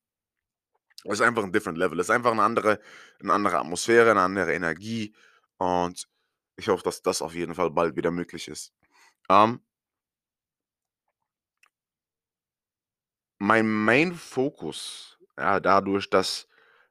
Es 1.03 1.13
ist 1.13 1.21
einfach 1.21 1.43
ein 1.43 1.51
different 1.51 1.77
level. 1.77 1.99
Es 1.99 2.07
ist 2.07 2.11
einfach 2.11 2.31
eine 2.31 2.43
andere, 2.43 2.79
eine 3.19 3.33
andere 3.33 3.59
Atmosphäre, 3.59 4.11
eine 4.11 4.21
andere 4.21 4.53
Energie. 4.53 5.15
Und 5.57 6.07
ich 6.57 6.67
hoffe, 6.67 6.83
dass 6.83 7.01
das 7.01 7.21
auf 7.21 7.33
jeden 7.33 7.55
Fall 7.55 7.71
bald 7.71 7.95
wieder 7.95 8.11
möglich 8.11 8.47
ist. 8.47 8.73
Ähm, 9.29 9.61
mein 13.39 13.67
Main-Fokus, 13.67 15.17
ja, 15.37 15.59
dadurch, 15.59 16.09
dass 16.09 16.47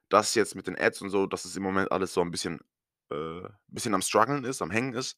das 0.09 0.35
jetzt 0.35 0.55
mit 0.55 0.67
den 0.67 0.77
Ads 0.77 1.01
und 1.03 1.09
so, 1.09 1.25
dass 1.25 1.45
es 1.45 1.55
im 1.55 1.63
Moment 1.63 1.91
alles 1.91 2.13
so 2.13 2.21
ein 2.21 2.31
bisschen, 2.31 2.59
äh, 3.11 3.47
bisschen 3.67 3.93
am 3.95 4.01
struggeln 4.01 4.43
ist, 4.43 4.61
am 4.61 4.71
Hängen 4.71 4.93
ist. 4.93 5.17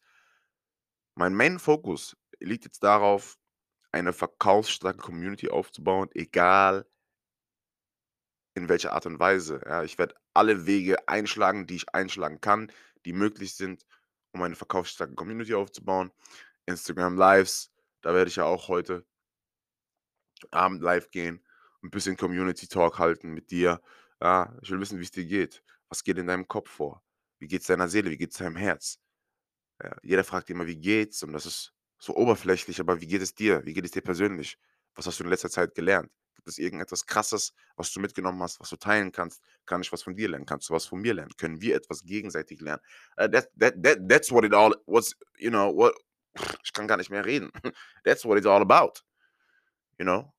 Mein 1.16 1.34
Main-Fokus 1.34 2.16
liegt 2.48 2.66
jetzt 2.66 2.84
darauf, 2.84 3.38
eine 3.92 4.14
verkaufsstarke 4.14 5.00
Community 5.00 5.50
aufzubauen, 5.50 6.10
egal 6.14 6.88
in 8.56 8.70
welcher 8.70 8.94
Art 8.94 9.06
und 9.06 9.20
Weise. 9.20 9.62
Ja, 9.66 9.84
ich 9.84 9.98
werde 9.98 10.16
alle 10.34 10.66
Wege 10.66 11.08
einschlagen, 11.08 11.68
die 11.68 11.78
ich 11.78 11.94
einschlagen 11.94 12.42
kann, 12.42 12.72
die 13.06 13.14
möglich 13.14 13.56
sind, 13.56 13.86
um 14.32 14.42
eine 14.42 14.56
verkaufsstarke 14.56 15.16
Community 15.16 15.54
aufzubauen. 15.54 16.12
Instagram 16.66 17.18
Lives, 17.18 17.72
da 18.02 18.14
werde 18.14 18.30
ich 18.30 18.38
ja 18.38 18.46
auch 18.46 18.68
heute 18.68 19.06
Abend 20.52 20.82
live 20.82 21.10
gehen, 21.12 21.46
ein 21.84 21.90
bisschen 21.90 22.18
Community 22.18 22.68
Talk 22.68 23.00
halten 23.00 23.34
mit 23.34 23.52
dir. 23.52 23.82
Ja, 24.22 24.58
ich 24.62 24.72
will 24.72 24.80
wissen, 24.80 25.00
wie 25.00 25.04
es 25.04 25.12
dir 25.12 25.26
geht. 25.26 25.64
Was 25.90 26.04
geht 26.04 26.18
in 26.18 26.28
deinem 26.28 26.48
Kopf 26.48 26.70
vor? 26.70 27.04
Wie 27.40 27.48
geht 27.48 27.62
es 27.62 27.68
deiner 27.68 27.88
Seele? 27.88 28.10
Wie 28.10 28.18
geht 28.18 28.32
es 28.32 28.38
deinem 28.38 28.56
Herz? 28.56 29.00
Ja, 29.82 29.96
jeder 30.02 30.24
fragt 30.24 30.50
immer, 30.50 30.66
wie 30.66 30.78
geht's? 30.78 31.24
Und 31.24 31.34
das 31.34 31.46
ist 31.46 31.74
so 32.04 32.16
oberflächlich, 32.16 32.82
aber 32.82 33.00
wie 33.00 33.08
geht 33.08 33.22
es 33.22 33.34
dir? 33.34 33.66
Wie 33.66 33.74
geht 33.74 33.86
es 33.86 33.92
dir 33.92 34.02
persönlich? 34.02 34.58
Was 34.96 35.08
hast 35.08 35.20
du 35.20 35.24
in 35.24 35.30
letzter 35.30 35.50
Zeit 35.50 35.74
gelernt? 35.74 36.12
Gibt 36.36 36.50
es 36.50 36.58
irgendetwas 36.58 37.06
Krasses, 37.06 37.54
was 37.78 37.94
du 37.94 38.02
mitgenommen 38.02 38.42
hast, 38.42 38.60
was 38.60 38.70
du 38.70 38.76
teilen 38.76 39.14
kannst? 39.14 39.42
Kann 39.66 39.82
ich 39.82 39.92
was 39.94 40.04
von 40.04 40.14
dir 40.14 40.28
lernen? 40.28 40.46
Kannst 40.46 40.70
du 40.70 40.74
was 40.74 40.86
von 40.86 41.00
mir 41.00 41.14
lernen? 41.14 41.32
Können 41.38 41.62
wir 41.62 41.76
etwas 41.76 42.04
gegenseitig 42.04 42.60
lernen? 42.60 42.82
Uh, 43.18 43.30
that, 43.30 43.50
that, 43.58 43.82
that, 43.82 44.00
that's 44.10 44.32
what 44.32 44.44
it 44.44 44.54
all 44.54 44.76
was, 44.86 45.16
you 45.38 45.50
know, 45.50 45.74
what, 45.74 45.94
ich 46.64 46.74
kann 46.74 46.90
gar 46.90 46.98
nicht 46.98 47.10
mehr 47.10 47.24
reden. 47.24 47.52
That's 48.04 48.26
what 48.26 48.38
it's 48.38 48.48
all 48.48 48.62
about. 48.62 49.02
You 49.98 50.04
know? 50.04 50.34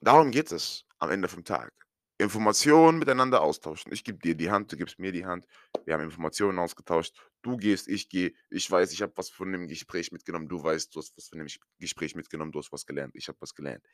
Darum 0.00 0.30
geht 0.30 0.52
es 0.52 0.86
am 1.00 1.10
Ende 1.10 1.28
vom 1.28 1.44
Tag. 1.44 1.70
Informationen 2.16 2.98
miteinander 2.98 3.42
austauschen. 3.42 3.92
Ich 3.92 4.04
gebe 4.04 4.18
dir 4.18 4.34
die 4.34 4.50
Hand, 4.50 4.72
du 4.72 4.76
gibst 4.76 4.98
mir 4.98 5.12
die 5.12 5.26
Hand. 5.26 5.46
Wir 5.84 5.94
haben 5.94 6.02
Informationen 6.02 6.58
ausgetauscht. 6.58 7.14
Du 7.42 7.56
gehst, 7.56 7.88
ich 7.88 8.08
gehe. 8.08 8.34
Ich 8.50 8.70
weiß, 8.70 8.92
ich 8.92 9.02
habe 9.02 9.12
was 9.16 9.30
von 9.30 9.52
dem 9.52 9.66
Gespräch 9.66 10.12
mitgenommen. 10.12 10.48
Du 10.48 10.62
weißt, 10.62 10.94
du 10.94 11.00
hast 11.00 11.16
was 11.16 11.28
von 11.28 11.38
dem 11.38 11.48
Gespräch 11.78 12.14
mitgenommen. 12.14 12.52
Du 12.52 12.58
hast 12.58 12.72
was 12.72 12.86
gelernt. 12.86 13.14
Ich 13.14 13.28
habe 13.28 13.40
was 13.40 13.54
gelernt. 13.54 13.84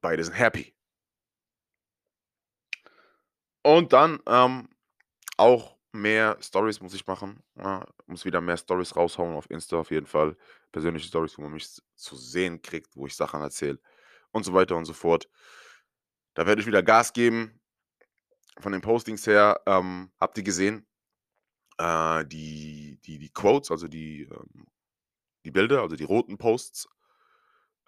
Beide 0.00 0.24
sind 0.24 0.34
happy. 0.34 0.74
Und 3.62 3.92
dann 3.92 4.20
ähm, 4.26 4.68
auch 5.36 5.76
mehr 5.92 6.36
Stories 6.40 6.80
muss 6.80 6.94
ich 6.94 7.06
machen. 7.06 7.42
Ja, 7.56 7.86
muss 8.06 8.24
wieder 8.24 8.40
mehr 8.40 8.56
Stories 8.56 8.94
raushauen 8.94 9.34
auf 9.34 9.50
Insta 9.50 9.76
auf 9.76 9.90
jeden 9.90 10.06
Fall. 10.06 10.36
Persönliche 10.72 11.08
Stories, 11.08 11.36
wo 11.38 11.42
man 11.42 11.52
mich 11.52 11.68
zu 11.94 12.16
sehen 12.16 12.62
kriegt, 12.62 12.94
wo 12.94 13.06
ich 13.06 13.16
Sachen 13.16 13.40
erzähle 13.40 13.80
und 14.30 14.44
so 14.44 14.52
weiter 14.52 14.76
und 14.76 14.84
so 14.84 14.92
fort. 14.92 15.28
Da 16.34 16.46
werde 16.46 16.60
ich 16.60 16.66
wieder 16.66 16.82
Gas 16.82 17.12
geben. 17.12 17.60
Von 18.58 18.72
den 18.72 18.80
Postings 18.80 19.26
her 19.26 19.60
ähm, 19.66 20.12
habt 20.18 20.38
ihr 20.38 20.44
gesehen, 20.44 20.86
äh, 21.78 22.24
die, 22.26 22.98
die, 23.04 23.18
die 23.18 23.30
Quotes, 23.30 23.70
also 23.70 23.88
die, 23.88 24.22
ähm, 24.22 24.66
die 25.44 25.50
Bilder, 25.50 25.82
also 25.82 25.96
die 25.96 26.04
roten 26.04 26.38
Posts, 26.38 26.88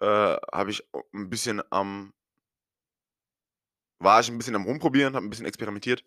äh, 0.01 0.05
habe 0.51 0.71
ich 0.71 0.87
ein 1.13 1.29
bisschen 1.29 1.61
am, 1.71 2.13
war 3.99 4.19
ich 4.21 4.29
ein 4.29 4.37
bisschen 4.37 4.55
am 4.55 4.65
Rumprobieren, 4.65 5.15
habe 5.15 5.25
ein 5.25 5.29
bisschen 5.29 5.45
experimentiert. 5.45 6.03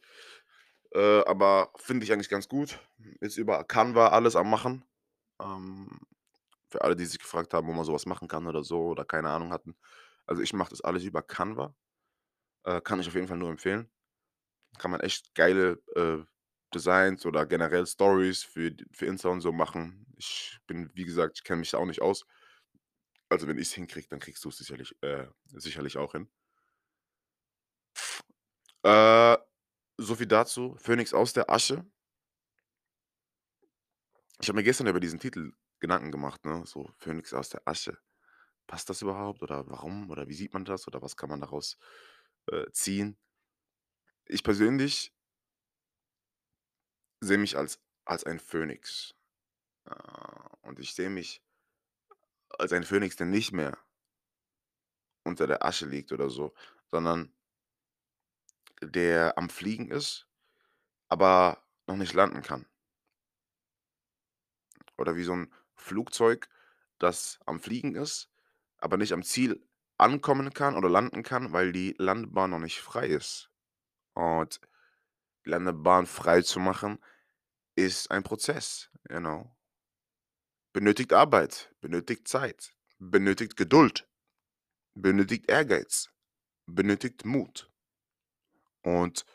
Äh, 0.94 1.22
aber 1.26 1.72
finde 1.76 2.04
ich 2.04 2.12
eigentlich 2.12 2.28
ganz 2.28 2.48
gut. 2.48 2.78
Ist 3.20 3.38
über 3.38 3.64
Canva 3.64 4.08
alles 4.08 4.36
am 4.36 4.50
Machen. 4.50 4.84
Ähm, 5.40 6.00
für 6.70 6.82
alle, 6.82 6.96
die 6.96 7.06
sich 7.06 7.18
gefragt 7.18 7.54
haben, 7.54 7.68
wo 7.68 7.72
man 7.72 7.84
sowas 7.84 8.06
machen 8.06 8.28
kann 8.28 8.46
oder 8.46 8.64
so 8.64 8.88
oder 8.88 9.04
keine 9.04 9.30
Ahnung 9.30 9.52
hatten. 9.52 9.76
Also 10.26 10.42
ich 10.42 10.52
mache 10.54 10.70
das 10.70 10.80
alles 10.82 11.04
über 11.04 11.22
Canva. 11.22 11.74
Äh, 12.64 12.80
kann 12.80 13.00
ich 13.00 13.08
auf 13.08 13.14
jeden 13.14 13.28
Fall 13.28 13.38
nur 13.38 13.50
empfehlen. 13.50 13.90
Kann 14.78 14.90
man 14.90 15.00
echt 15.00 15.34
geile 15.34 15.82
äh, 15.96 16.24
Designs 16.74 17.26
oder 17.26 17.46
generell 17.46 17.86
Stories 17.86 18.42
für, 18.42 18.74
für 18.92 19.06
Insta 19.06 19.28
und 19.28 19.40
so 19.40 19.52
machen. 19.52 20.06
Ich 20.16 20.58
bin, 20.66 20.90
wie 20.94 21.04
gesagt, 21.04 21.38
ich 21.38 21.44
kenne 21.44 21.60
mich 21.60 21.70
da 21.70 21.78
auch 21.78 21.86
nicht 21.86 22.02
aus. 22.02 22.26
Also 23.28 23.48
wenn 23.48 23.58
ich 23.58 23.68
es 23.68 23.74
hinkriege, 23.74 24.08
dann 24.08 24.20
kriegst 24.20 24.44
du 24.44 24.48
es 24.50 24.58
sicherlich, 24.58 24.94
äh, 25.02 25.26
sicherlich 25.46 25.96
auch 25.98 26.12
hin. 26.12 26.28
Äh, 28.84 29.36
so 29.98 30.14
viel 30.16 30.26
dazu. 30.26 30.76
Phoenix 30.80 31.14
aus 31.14 31.32
der 31.32 31.50
Asche. 31.50 31.84
Ich 34.40 34.48
habe 34.48 34.56
mir 34.56 34.64
gestern 34.64 34.86
über 34.88 35.00
diesen 35.00 35.20
Titel 35.20 35.52
Gedanken 35.80 36.10
gemacht, 36.12 36.44
ne? 36.44 36.64
So 36.66 36.90
Phoenix 36.98 37.32
aus 37.32 37.48
der 37.48 37.62
Asche. 37.66 37.98
Passt 38.66 38.90
das 38.90 39.02
überhaupt 39.02 39.42
oder 39.42 39.68
warum 39.68 40.10
oder 40.10 40.28
wie 40.28 40.34
sieht 40.34 40.54
man 40.54 40.64
das 40.64 40.86
oder 40.88 41.02
was 41.02 41.16
kann 41.16 41.30
man 41.30 41.40
daraus 41.40 41.78
äh, 42.46 42.70
ziehen? 42.72 43.18
Ich 44.26 44.42
persönlich 44.42 45.12
sehe 47.22 47.38
mich 47.38 47.56
als, 47.56 47.80
als 48.04 48.24
ein 48.24 48.38
Phönix. 48.40 49.14
Äh, 49.86 49.94
und 50.62 50.80
ich 50.80 50.94
sehe 50.94 51.10
mich 51.10 51.42
als 52.58 52.72
ein 52.72 52.84
Phönix, 52.84 53.16
der 53.16 53.26
nicht 53.26 53.52
mehr 53.52 53.76
unter 55.24 55.46
der 55.46 55.64
Asche 55.64 55.86
liegt 55.86 56.12
oder 56.12 56.30
so, 56.30 56.54
sondern 56.90 57.32
der 58.82 59.38
am 59.38 59.48
Fliegen 59.48 59.90
ist, 59.90 60.26
aber 61.08 61.64
noch 61.86 61.96
nicht 61.96 62.14
landen 62.14 62.42
kann. 62.42 62.66
Oder 64.98 65.16
wie 65.16 65.22
so 65.24 65.32
'n 65.32 65.52
Flugzeug, 65.74 66.48
das 66.98 67.38
am 67.46 67.60
Fliegen 67.60 67.94
ist, 67.94 68.30
aber 68.78 68.96
nicht 68.96 69.12
am 69.12 69.22
Ziel 69.22 69.66
ankommen 69.98 70.52
kann 70.52 70.76
oder 70.76 70.88
landen 70.88 71.22
kann, 71.22 71.52
weil 71.52 71.72
die 71.72 71.94
Landebahn 71.98 72.50
noch 72.50 72.58
nicht 72.58 72.80
frei 72.80 73.06
ist. 73.08 73.50
Und 74.14 74.60
Landebahn 75.44 76.06
frei 76.06 76.42
zu 76.42 76.60
machen, 76.60 76.98
ist 77.84 78.10
ein 78.10 78.22
Prozess, 78.22 78.90
you 79.10 79.18
know? 79.18 79.56
Benötigt 80.72 81.12
Arbeit, 81.12 81.74
benötigt 81.80 82.28
Zeit, 82.28 82.74
benötigt 82.98 83.56
Geduld, 83.56 84.08
benötigt 84.94 85.50
Ehrgeiz, 85.50 86.08
benötigt 86.66 87.24
Mut. 87.24 87.70
Und 88.82 89.26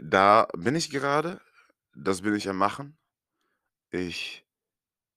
da 0.00 0.48
bin 0.56 0.74
ich 0.74 0.90
gerade, 0.90 1.40
das 1.94 2.22
bin 2.22 2.34
ich 2.34 2.48
am 2.48 2.56
Machen. 2.56 2.98
Ich 3.90 4.46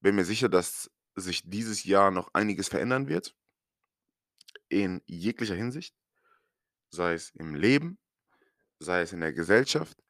bin 0.02 0.16
mir 0.16 0.26
sicher, 0.26 0.50
dass 0.50 0.92
sich 1.16 1.44
dieses 1.50 1.86
Jahr 1.86 2.12
noch 2.12 2.34
einiges 2.34 2.68
verändern 2.68 3.08
wird 3.08 3.36
in 4.68 5.02
jeglicher 5.06 5.56
Hinsicht, 5.56 5.96
sei 6.90 7.14
es 7.14 7.30
im 7.30 7.56
Leben, 7.56 7.98
sei 8.80 9.02
es 9.02 9.14
in 9.14 9.22
der 9.22 9.32
Gesellschaft, 9.32 10.05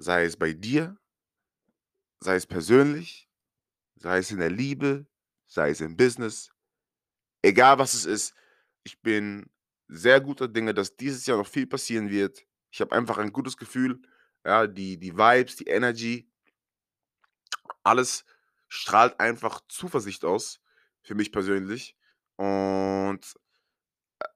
sei 0.00 0.24
es 0.24 0.36
bei 0.36 0.52
dir, 0.52 0.98
sei 2.20 2.36
es 2.36 2.46
persönlich, 2.46 3.28
sei 3.96 4.18
es 4.18 4.30
in 4.30 4.38
der 4.38 4.50
Liebe, 4.50 5.06
sei 5.46 5.70
es 5.70 5.80
im 5.80 5.96
Business. 5.96 6.50
Egal, 7.42 7.78
was 7.78 7.94
es 7.94 8.04
ist, 8.04 8.34
ich 8.82 9.00
bin 9.00 9.50
sehr 9.88 10.20
guter 10.20 10.48
Dinge, 10.48 10.74
dass 10.74 10.96
dieses 10.96 11.26
Jahr 11.26 11.38
noch 11.38 11.46
viel 11.46 11.66
passieren 11.66 12.10
wird. 12.10 12.46
Ich 12.70 12.80
habe 12.80 12.94
einfach 12.94 13.18
ein 13.18 13.32
gutes 13.32 13.56
Gefühl, 13.56 14.00
ja, 14.44 14.66
die 14.66 14.98
die 14.98 15.16
Vibes, 15.16 15.56
die 15.56 15.66
Energy 15.66 16.30
alles 17.82 18.24
strahlt 18.68 19.18
einfach 19.20 19.60
Zuversicht 19.68 20.24
aus 20.24 20.60
für 21.02 21.14
mich 21.14 21.32
persönlich. 21.32 21.96
Und, 22.36 23.34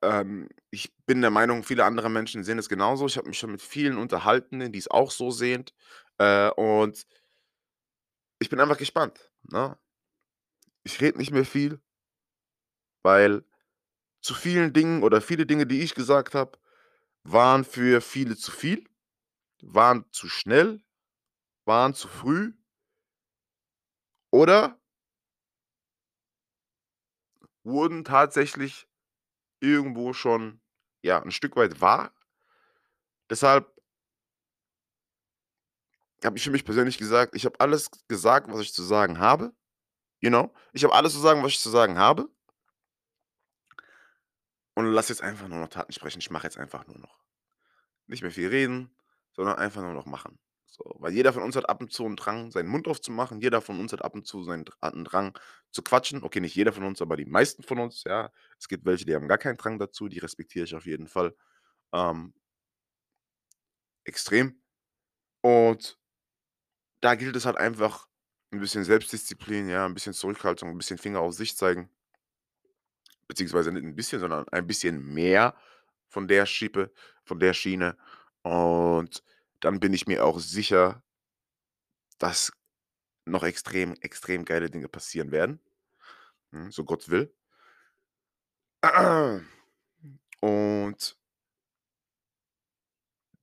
ähm, 0.03 0.49
ich 0.71 0.93
bin 1.07 1.21
der 1.23 1.31
Meinung, 1.31 1.63
viele 1.65 1.85
andere 1.85 2.11
Menschen 2.11 2.45
sehen 2.45 2.59
es 2.59 2.69
genauso. 2.69 3.07
Ich 3.07 3.17
habe 3.17 3.29
mich 3.29 3.39
schon 3.39 3.53
mit 3.53 3.63
vielen 3.63 3.99
unterhalten, 3.99 4.73
die 4.73 4.79
es 4.79 4.89
auch 4.91 5.11
so 5.11 5.31
sehen, 5.31 5.65
äh, 6.19 6.51
und 6.51 7.07
ich 8.39 8.49
bin 8.51 8.61
einfach 8.61 8.79
gespannt, 8.79 9.31
ne? 9.51 9.77
Ich 10.83 11.01
rede 11.01 11.19
nicht 11.19 11.31
mehr 11.31 11.45
viel 11.45 11.79
weil 13.05 13.45
zu 14.23 14.35
vielen 14.35 14.73
Dingen 14.73 15.03
oder 15.03 15.21
viele 15.21 15.47
Dinge, 15.47 15.67
die 15.67 15.83
ich 15.83 15.95
gesagt 15.95 16.35
habe, 16.35 16.59
waren 17.25 17.65
für 17.65 18.01
viele 18.01 18.37
zu 18.37 18.53
viel, 18.53 18.85
waren 19.63 20.07
zu 20.13 20.29
schnell, 20.29 20.83
waren 21.67 21.95
zu 21.95 22.09
früh 22.09 22.55
oder 24.33 24.77
wurden 27.65 28.05
tatsächlich 28.05 28.87
irgendwo 29.65 30.13
schon, 30.13 30.61
ja, 31.03 31.19
'n 31.23 31.31
Stück 31.33 31.57
weit 31.57 31.81
wahr. 31.81 32.13
Deshalb 33.31 33.75
habe 36.25 36.37
ich 36.39 36.45
für 36.45 36.51
mich 36.51 36.65
persönlich 36.65 36.99
gesagt, 36.99 37.35
ich 37.35 37.45
habe 37.45 37.61
alles 37.61 37.91
gesagt, 38.09 38.51
was 38.51 38.61
ich 38.61 38.73
zu 38.73 38.83
sagen 38.83 39.19
habe, 39.19 39.53
you 40.21 40.31
know? 40.31 40.55
Ich 40.73 40.85
habe 40.85 40.95
alles 40.95 41.15
zu 41.15 41.21
sagen, 41.21 41.43
was 41.43 41.53
ich 41.53 41.61
zu 41.61 41.71
sagen 41.71 41.99
habe. 41.99 42.29
Und 44.77 44.87
lasse 44.87 45.13
jetzt 45.13 45.23
einfach 45.23 45.49
nur 45.49 45.59
noch 45.59 45.69
Taten 45.69 45.93
sprechen. 45.93 46.19
Ich 46.19 46.31
mache 46.31 46.47
jetzt 46.47 46.59
einfach 46.59 46.87
nur 46.87 46.99
noch. 46.99 47.21
Nicht 48.07 48.23
mehr 48.23 48.33
viel 48.33 48.49
reden, 48.49 48.95
sondern 49.33 49.57
einfach 49.57 49.83
nur 49.83 49.95
noch 49.95 50.07
machen. 50.07 50.39
So, 50.77 50.97
weil 50.99 51.13
jeder 51.13 51.33
von 51.33 51.45
uns 51.45 51.55
hat 51.55 51.69
ab 51.69 51.81
und 51.81 51.93
zu 51.93 52.05
'n 52.05 52.17
Drang, 52.17 52.51
seinen 52.51 52.69
Mund 52.69 52.89
aufzumachen. 52.89 53.41
Jeder 53.41 53.61
von 53.61 53.79
uns 53.79 53.93
hat 53.93 54.03
ab 54.03 54.15
und 54.17 54.27
zu 54.27 54.43
seinen 54.43 54.65
Dr 54.65 54.77
hat 54.83 54.95
'n 54.95 55.05
Drang 55.05 55.39
zu 55.71 55.83
quatschen. 55.83 56.25
Okay, 56.25 56.41
nicht 56.41 56.57
jeder 56.57 56.73
von 56.73 56.83
uns, 56.83 57.01
aber 57.01 57.17
die 57.17 57.27
meisten 57.27 57.63
von 57.63 57.79
uns, 57.79 58.03
ja. 58.05 58.33
Es 58.59 58.67
gibt 58.67 58.85
welche, 58.85 59.05
die 59.05 59.15
haben 59.15 59.29
gar 59.29 59.39
keinen 59.39 59.57
Drang 59.57 59.79
dazu, 59.79 60.09
die 60.09 60.19
respektiere 60.19 60.65
ich 60.65 60.75
auf 60.75 60.85
jeden 60.87 61.07
Fall, 61.07 61.37
ähm 61.95 62.33
extrem. 64.07 64.61
Und 65.43 65.97
da 67.03 67.15
gilt 67.17 67.37
es 67.37 67.45
halt 67.47 67.57
einfach 67.59 68.09
'n 68.53 68.61
bisschen 68.61 68.85
Selbstdisziplin, 68.85 69.69
ja, 69.69 69.85
'n 69.87 69.95
bisschen 69.95 70.13
Zurückhaltung, 70.15 70.71
'n 70.71 70.79
bisschen 70.79 70.99
Finger 70.99 71.21
auf 71.21 71.35
sich 71.35 71.57
zeigen. 71.57 71.91
Beziehungsweise 73.31 73.73
nicht 73.73 73.85
'n 73.85 73.95
bisschen, 73.97 74.21
sondern 74.21 74.49
ein 74.51 74.67
bisschen 74.67 75.03
mehr 75.15 75.55
von 76.09 76.29
der 76.29 76.47
Schippe 76.47 76.93
von 77.25 77.39
der 77.41 77.55
Schiene. 77.55 77.97
Und 78.43 79.23
dann 79.65 79.81
bin 79.81 79.95
ich 79.95 80.07
mir 80.07 80.25
auch 80.25 80.39
sicher 80.41 81.03
dass 82.21 82.53
noch 83.27 83.43
extrem, 83.45 83.95
extrem 84.01 84.45
geile 84.45 84.71
Dinge 84.71 84.89
passieren 84.89 85.31
werden, 85.33 85.61
hm, 86.53 86.73
so 86.73 86.85
Gott 86.85 87.09
will. 87.11 87.35
Und 90.43 91.17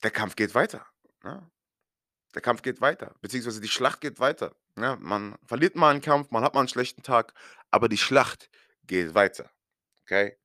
der 0.04 0.12
Kampf 0.12 0.36
geht 0.36 0.56
weiter, 0.56 0.86
ne? 1.24 1.50
Der 2.36 2.42
Kampf 2.42 2.62
geht 2.64 2.82
weiter, 2.82 3.16
beziehungsweise 3.22 3.62
die 3.62 3.70
Schlacht 3.70 4.02
geht 4.02 4.20
weiter, 4.20 4.56
ne? 4.76 4.98
Man 5.02 5.38
verliert 5.46 5.76
mal 5.76 5.96
'n 5.96 6.02
Kampf, 6.02 6.32
man 6.32 6.44
hat 6.44 6.56
mal 6.56 6.62
'n 6.64 6.68
schlechten 6.70 7.04
Tag, 7.04 7.34
aber 7.72 7.90
die 7.90 7.98
Schlacht 7.98 8.50
geht 8.88 9.16
weiter, 9.16 9.52
okay? 10.04 10.38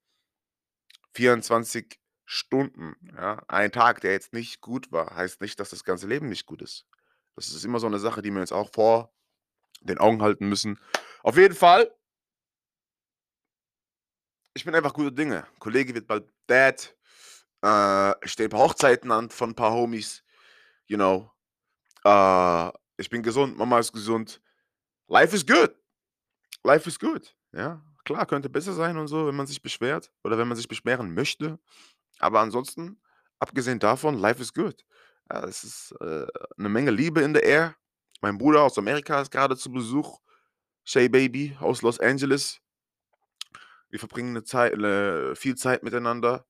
24 1.15 1.99
Stunden, 2.29 2.97
ja? 3.17 3.41
Ein 3.49 3.71
Tag, 3.73 4.01
der 4.01 4.13
jetzt 4.13 4.33
nicht 4.33 4.61
gut 4.61 4.91
war, 4.91 5.15
heißt 5.15 5.41
nicht, 5.41 5.61
dass 5.61 5.71
das 5.71 5.85
ganze 5.85 6.09
Leben 6.09 6.29
nicht 6.29 6.45
gut 6.45 6.61
ist. 6.61 6.85
Das 7.37 7.49
ist 7.49 7.65
immer 7.65 7.79
so 7.79 7.89
'ne 7.89 7.99
Sache, 8.01 8.21
die 8.21 8.31
wir 8.33 8.41
uns 8.41 8.51
auch 8.53 8.71
vor 8.75 9.13
den 9.83 9.99
Augen 9.99 10.23
halten 10.23 10.49
müssen. 10.49 10.81
Auf 11.23 11.37
jeden 11.39 11.55
Fall 11.57 11.91
ich 14.57 14.65
bin 14.65 14.75
einfach 14.75 14.95
guter 14.95 15.11
Dinge. 15.11 15.45
Kollege 15.59 15.95
wird 15.95 16.07
bald 16.07 16.25
Dad. 16.47 16.97
Äh, 17.63 18.13
ich 18.25 18.33
stehe 18.33 18.49
'n 18.49 18.51
paar 18.51 18.61
Hochzeiten 18.61 19.13
an 19.13 19.29
von 19.31 19.51
'n 19.51 19.55
paar 19.55 19.73
Homies, 19.73 20.25
you 20.89 20.97
know? 20.97 21.31
Äh, 22.05 22.71
ich 22.99 23.11
bin 23.11 23.23
gesund, 23.23 23.59
Mama 23.59 23.79
ist 23.81 23.93
gesund. 23.93 24.41
Life 25.09 25.37
is 25.37 25.47
good. 25.47 25.75
Life 26.65 26.89
is 26.89 26.99
good, 26.99 27.37
ja? 27.53 27.83
Klar, 28.05 28.27
könnte 28.27 28.51
besser 28.51 28.75
sein 28.75 28.99
und 28.99 29.09
so, 29.09 29.27
wenn 29.29 29.37
man 29.37 29.47
sich 29.49 29.63
beschwert 29.63 30.13
oder 30.25 30.39
wenn 30.39 30.49
man 30.49 30.57
sich 30.57 30.69
beschweren 30.69 31.15
möchte. 31.15 31.59
Aber 32.21 32.41
ansonsten, 32.41 33.01
abgesehen 33.39 33.79
davon, 33.79 34.17
life 34.19 34.41
is 34.43 34.53
good. 34.55 34.85
Ja, 35.31 35.45
es 35.45 35.65
ist, 35.65 35.93
äh, 36.01 36.27
'ne 36.57 36.69
Menge 36.69 36.91
Liebe 36.91 37.23
in 37.23 37.35
the 37.35 37.41
air. 37.43 37.77
Mein 38.23 38.39
Bruder 38.39 38.63
aus 38.63 38.79
Amerika 38.79 39.21
ist 39.21 39.31
grade 39.31 39.57
zu 39.57 39.71
Besuch. 39.73 40.21
Shay 40.85 41.09
Baby 41.09 41.57
aus 41.61 41.83
Los 41.83 42.01
Angeles. 42.01 42.61
Wir 43.93 43.99
verbringen 44.01 44.33
'ne 44.33 44.43
Zei 44.45 44.69
äh, 44.71 45.37
viel 45.37 45.55
Zeit 45.57 45.83
miteinander. 45.83 46.45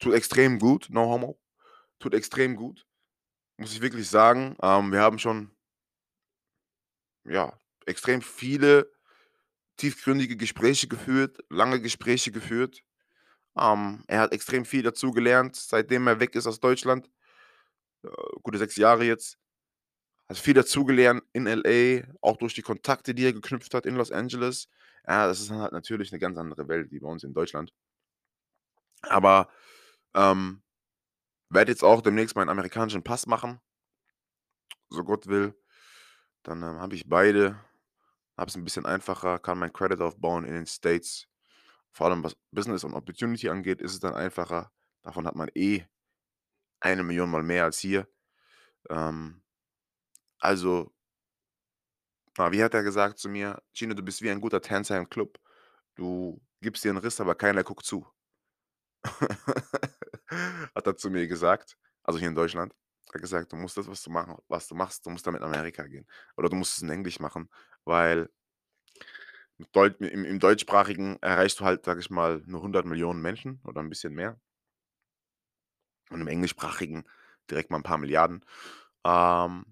Tut 0.00 0.14
extrem 0.14 0.58
gut, 0.60 0.86
no 0.90 1.06
homo. 1.10 1.38
Tut 2.00 2.14
extrem 2.14 2.56
gut, 2.56 2.86
muss 3.58 3.72
ich 3.74 3.82
wirklich 3.82 4.08
sagen. 4.10 4.56
Ähm, 4.62 4.92
wir 4.92 5.00
haben 5.00 5.18
schon 5.18 5.50
ja, 7.26 7.52
extrem 7.86 8.22
viele 8.22 8.90
tiefgründige 9.78 10.36
Gespräche 10.36 10.88
geführt, 10.88 11.38
lange 11.50 11.80
Gespräche 11.82 12.32
geführt. 12.32 12.82
Ähm, 13.60 14.04
er 14.08 14.20
hat 14.20 14.32
extrem 14.32 14.64
viel 14.64 14.82
dazugelernt, 14.82 15.56
seitdem 15.56 16.06
er 16.06 16.20
weg 16.20 16.34
ist 16.34 16.46
aus 16.46 16.60
Deutschland. 16.60 17.10
Äh, 18.04 18.08
gute 18.42 18.58
6 18.58 18.76
Jahre 18.76 19.04
jetzt. 19.04 19.38
Hat 20.28 20.38
viel 20.38 20.54
dazugelernt 20.54 21.22
in 21.32 21.46
LA, 21.46 22.04
auch 22.22 22.36
durch 22.38 22.54
die 22.54 22.62
Kontakte, 22.62 23.14
die 23.14 23.24
er 23.26 23.32
geknüpft 23.34 23.74
hat 23.74 23.86
in 23.86 23.96
Los 23.96 24.12
Angeles. 24.12 24.68
Ja, 25.08 25.26
das 25.28 25.40
ist 25.40 25.50
halt 25.50 25.72
natürlich 25.72 26.12
'ne 26.12 26.18
ganz 26.20 26.38
andere 26.38 26.68
Welt 26.68 26.90
wie 26.92 27.00
bei 27.00 27.08
uns 27.08 27.24
in 27.24 27.34
Deutschland. 27.34 27.70
Aber, 29.04 29.48
ähm, 30.14 30.62
werde 31.50 31.72
jetzt 31.72 31.84
auch 31.84 32.02
demnächst 32.02 32.36
meinen 32.36 32.50
amerikanischen 32.50 33.02
Pass 33.04 33.26
machen 33.26 33.60
so 34.90 35.04
Gott 35.04 35.26
will. 35.26 35.54
Dann, 36.44 36.62
ähm, 36.62 36.80
habe 36.80 36.94
ich 36.94 37.08
beide, 37.08 37.58
habe 38.38 38.48
es 38.50 38.56
'n 38.56 38.64
bisschen 38.64 38.86
einfacher, 38.86 39.38
kann 39.40 39.58
mein 39.58 39.72
Credit 39.72 40.00
aufbauen 40.02 40.44
in 40.44 40.54
den 40.54 40.66
States. 40.66 41.26
Vor 41.96 42.06
allem, 42.08 42.22
was 42.24 42.36
Business 42.52 42.84
und 42.84 42.94
Opportunity 42.94 43.48
angeht, 43.48 43.80
ist 43.80 43.92
es 43.92 44.00
dann 44.00 44.14
einfacher. 44.14 44.70
Davon 45.02 45.26
hat 45.26 45.34
man 45.36 45.48
eh 45.54 45.84
1.000.000 46.80 47.30
Mal 47.30 47.42
mehr 47.44 47.64
als 47.64 47.78
hier. 47.80 48.08
Ähm, 48.90 49.42
also 50.40 50.92
wie 52.50 52.62
hat 52.62 52.74
er 52.74 52.82
gesagt 52.82 53.18
zu 53.18 53.28
mir: 53.28 53.62
„Gino, 53.72 53.94
du 53.94 54.02
bist 54.02 54.22
wie 54.22 54.30
ein 54.30 54.40
guter 54.40 54.60
Tänzer 54.60 54.96
im 54.98 55.08
Club. 55.08 55.38
Du 55.96 56.40
gibst 56.60 56.84
dir 56.84 56.90
'n 56.92 56.98
Riss, 56.98 57.20
aber 57.20 57.34
keiner 57.34 57.64
guckt 57.64 57.84
zu.“ 57.86 58.06
Hat 60.74 60.86
er 60.86 60.96
zu 60.96 61.10
mir 61.10 61.26
gesagt, 61.28 61.76
also 62.04 62.18
hier 62.18 62.28
in 62.28 62.34
Deutschland. 62.34 62.74
Hat 63.14 63.22
gesagt: 63.22 63.52
„Du 63.52 63.56
musst 63.56 63.76
das, 63.76 63.88
was 63.88 64.02
du 64.02 64.10
machen 64.10 64.36
was 64.48 64.68
du 64.68 64.74
machst 64.74 65.06
du 65.06 65.10
musst 65.10 65.26
damit 65.26 65.40
in 65.42 65.46
Amerika 65.48 65.84
gehen 65.86 66.06
oder 66.36 66.48
du 66.50 66.56
musst 66.56 66.76
es 66.78 66.82
in 66.82 66.90
Englisch 66.90 67.20
machen, 67.20 67.48
weil“ 67.84 68.30
Mit 69.60 69.74
Deu 69.74 69.86
im 69.98 70.24
im 70.24 70.38
Deutschsprachigen 70.38 71.18
erreichst 71.20 71.58
du 71.58 71.64
halt, 71.64 71.84
sage 71.84 71.98
ich 71.98 72.10
mal, 72.10 72.42
nur 72.46 72.62
100.000.000 72.62 73.20
Menschen 73.20 73.60
oder 73.64 73.80
'n 73.80 73.88
bisschen 73.88 74.14
mehr. 74.14 74.38
Und 76.10 76.20
im 76.20 76.28
Englischsprachigen 76.28 77.04
direkt 77.50 77.70
mal 77.70 77.78
'n 77.78 77.82
paar 77.82 77.98
Milliarden. 77.98 78.44
Ähm, 79.04 79.66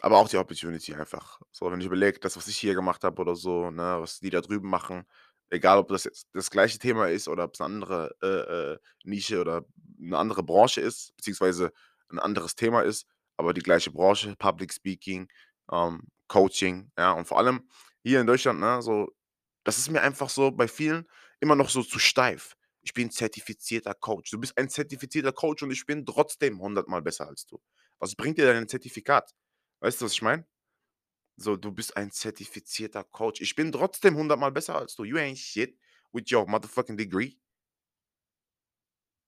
aber 0.00 0.18
auch 0.18 0.28
die 0.28 0.36
Opportunity 0.38 0.94
einfach. 0.94 1.40
So, 1.52 1.70
wenn 1.72 1.80
ich 1.80 1.86
überlege, 1.86 2.20
das, 2.20 2.36
was 2.36 2.48
ich 2.48 2.58
hier 2.58 2.74
gemacht 2.74 3.04
habe 3.04 3.20
oder 3.22 3.36
so, 3.36 3.70
ne, 3.70 3.98
was 4.00 4.20
die 4.20 4.30
da 4.30 4.40
drüben 4.40 4.68
machen, 4.70 5.06
egal 5.50 5.78
ob 5.78 5.88
das 5.88 6.04
jetzt 6.04 6.28
das 6.34 6.50
gleiche 6.50 6.78
Thema 6.78 7.08
ist 7.08 7.28
oder 7.28 7.44
ob's 7.44 7.60
'ne 7.60 7.66
andere, 7.66 8.16
äh, 8.22 8.74
äh, 8.74 8.78
Nische 9.04 9.40
oder 9.40 9.64
'ne 9.98 10.18
andere 10.18 10.42
Branche 10.44 10.80
ist, 10.82 11.16
beziehungsweise 11.16 11.72
'n 12.12 12.18
anderes 12.20 12.56
Thema 12.56 12.82
ist, 12.82 13.06
aber 13.38 13.54
die 13.54 13.62
gleiche 13.62 13.90
Branche, 13.92 14.36
Public 14.38 14.72
Speaking, 14.74 15.28
ähm, 15.72 16.02
Coaching, 16.28 16.90
ja? 16.98 17.12
Und 17.12 17.26
vor 17.26 17.38
allem 17.38 17.68
hier 18.04 18.20
in 18.20 18.26
Deutschland, 18.28 18.60
ne, 18.60 18.82
so 18.82 19.12
das 19.66 19.78
ist 19.78 19.90
mir 19.90 20.02
einfach 20.02 20.30
so 20.30 20.50
bei 20.50 20.68
vielen 20.68 21.06
immer 21.40 21.56
noch 21.56 21.68
so 21.70 21.82
zu 21.82 21.98
steif. 21.98 22.56
„Ich 22.82 22.94
bin 22.94 23.10
zertifizierter 23.10 23.94
Coach.“ 23.94 24.30
Du 24.30 24.38
bist 24.40 24.56
ein 24.58 24.68
zertifizierter 24.70 25.32
Coach 25.32 25.62
und 25.62 25.70
ich 25.72 25.86
bin 25.86 26.06
trotzdem 26.06 26.60
hundertmal 26.60 27.02
besser 27.02 27.28
als 27.28 27.46
du. 27.46 27.60
Was 27.98 28.14
bringt 28.14 28.38
dir 28.38 28.46
dein 28.52 28.68
Zertifikat? 28.68 29.34
Weißt 29.80 30.00
du, 30.00 30.06
was 30.06 30.12
ich 30.12 30.22
meine? 30.22 30.46
So, 31.36 31.56
du 31.56 31.72
bist 31.72 31.96
ein 31.96 32.10
zertifizierter 32.10 33.04
Coach. 33.04 33.40
Ich 33.40 33.54
bin 33.54 33.72
trotzdem 33.72 34.16
hundertmal 34.16 34.52
besser 34.52 34.76
als 34.76 34.94
du. 34.96 35.04
You 35.04 35.18
ain't 35.18 35.38
shit 35.38 35.78
with 36.12 36.30
your 36.32 36.46
motherfucking 36.46 36.96
degree. 36.96 37.38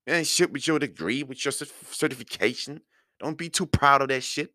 You 0.06 0.14
ain't 0.14 0.26
shit 0.26 0.52
with 0.52 0.66
your 0.66 0.78
degree, 0.78 1.22
with 1.22 1.44
your 1.44 1.52
certification. 1.52 2.80
Don't 3.18 3.36
be 3.36 3.50
too 3.50 3.66
proud 3.66 4.02
of 4.02 4.08
that 4.08 4.22
shit. 4.22 4.54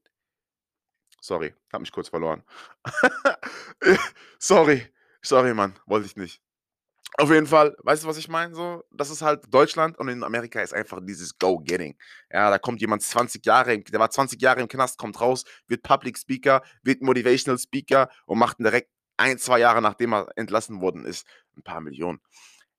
Sorry, 1.22 1.54
habe 1.72 1.82
mich 1.82 1.92
kurz 1.92 2.10
verloren. 2.10 2.44
Sorry, 4.40 4.82
sorry, 5.24 5.54
Mann, 5.54 5.76
wollte 5.86 6.06
ich 6.08 6.16
nicht. 6.18 6.42
Auf 7.18 7.32
jeden 7.32 7.48
Fall, 7.48 7.76
weißt 7.84 8.04
du, 8.06 8.08
was 8.10 8.18
ich 8.18 8.30
meine 8.30 8.56
so? 8.56 8.84
Das 8.92 9.10
ist 9.12 9.22
halt 9.24 9.44
Deutschland 9.54 9.98
und 10.00 10.10
in 10.10 10.24
Amerika 10.24 10.62
ist 10.62 10.74
einfach 10.74 11.00
dieses 11.04 11.38
Go 11.40 11.60
Getting. 11.60 11.98
Ja, 12.32 12.50
da 12.52 12.60
kommt 12.60 12.82
jemand 12.82 13.04
20 13.04 13.46
Jahre 13.46 13.80
der 13.80 14.00
war 14.00 14.10
20 14.12 14.42
Jahre 14.42 14.62
im 14.62 14.68
Knast, 14.70 14.98
kommt 15.00 15.22
raus, 15.22 15.46
wird 15.68 15.84
Public 15.84 16.18
Speaker, 16.20 16.64
wird 16.84 17.02
Motivational 17.04 17.60
Speaker 17.60 18.10
und 18.28 18.40
macht 18.40 18.60
direkt 18.60 18.90
1, 19.18 19.40
2 19.40 19.60
Jahre, 19.60 19.82
nachdem 19.82 20.14
er 20.14 20.30
entlassen 20.38 20.82
worden 20.82 21.06
ist, 21.06 21.28
'n 21.58 21.64
paar 21.64 21.82
Millionen. 21.82 22.20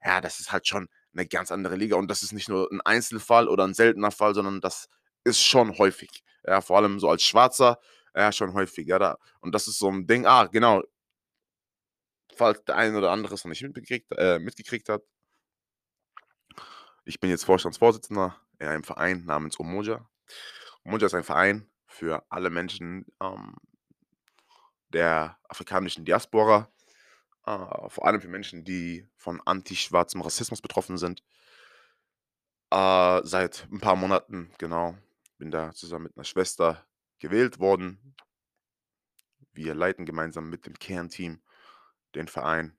Ja, 0.04 0.20
das 0.20 0.40
ist 0.40 0.52
halt 0.52 0.68
schon 0.68 0.88
'ne 1.14 1.26
ganz 1.28 1.52
andere 1.52 1.76
Liga 1.76 1.96
und 1.96 2.10
das 2.10 2.22
ist 2.24 2.32
nicht 2.32 2.48
nur 2.50 2.70
'n 2.72 2.80
Einzelfall 2.82 3.48
oder 3.48 3.64
'n 3.64 3.74
seltener 3.74 4.12
Fall, 4.12 4.34
sondern 4.34 4.60
das 4.62 4.88
ist 5.24 5.40
schon 5.42 5.78
häufig. 5.78 6.24
Ja, 6.46 6.60
vor 6.62 6.78
allem 6.78 7.00
so 7.00 7.10
als 7.10 7.22
Schwarzer, 7.24 7.78
ja, 8.16 8.32
schon 8.32 8.54
häufig, 8.54 8.86
ja, 8.88 8.98
da 9.00 9.18
und 9.40 9.54
das 9.54 9.68
ist 9.68 9.78
so 9.80 9.88
'n 9.90 10.06
Ding 10.08 10.26
ah, 10.26 10.46
genau 10.46 10.82
falls 12.36 12.64
der 12.64 12.76
ein 12.76 12.96
oder 12.96 13.10
andere 13.10 13.34
es 13.34 13.44
noch 13.44 13.50
nicht 13.50 13.62
mitbekriegt 13.62 14.12
äh, 14.18 14.38
mitgekriegt 14.38 14.88
hat 14.88 15.02
ich 17.06 17.20
bin 17.20 17.30
jetzt 17.30 17.44
Vorstandsvorsitzender 17.44 18.36
in 18.58 18.66
einem 18.68 18.84
Verein 18.84 19.24
namens 19.24 19.56
Umoja. 19.56 20.08
Umoja 20.84 21.06
ist 21.06 21.14
ein 21.14 21.24
Verein 21.24 21.70
für 21.86 22.24
alle 22.30 22.50
Menschen, 22.50 23.06
ähm 23.22 23.54
der 24.92 25.38
afrikanischen 25.48 26.04
Diaspora, 26.04 26.68
äh, 27.46 27.88
vor 27.88 28.06
allem 28.06 28.20
für 28.20 28.28
Menschen, 28.28 28.64
die 28.64 29.08
von 29.16 29.40
antischwarzem 29.44 30.20
Rassismus 30.22 30.62
betroffen 30.62 30.98
sind. 30.98 31.20
Äh, 32.72 33.20
seit 33.24 33.66
'n 33.70 33.80
paar 33.80 33.96
Monaten, 33.96 34.52
genau. 34.58 34.96
Bin 35.38 35.50
da 35.50 35.72
zusammen 35.72 36.04
mit 36.04 36.16
'ner 36.16 36.24
Schwester 36.24 36.84
gewählt 37.18 37.58
worden. 37.58 38.14
Wir 39.56 39.74
leiten 39.74 40.04
gemeinsam 40.04 40.50
mit 40.50 40.66
dem 40.66 40.74
Kernteam 40.74 41.40
den 42.14 42.28
Verein 42.28 42.76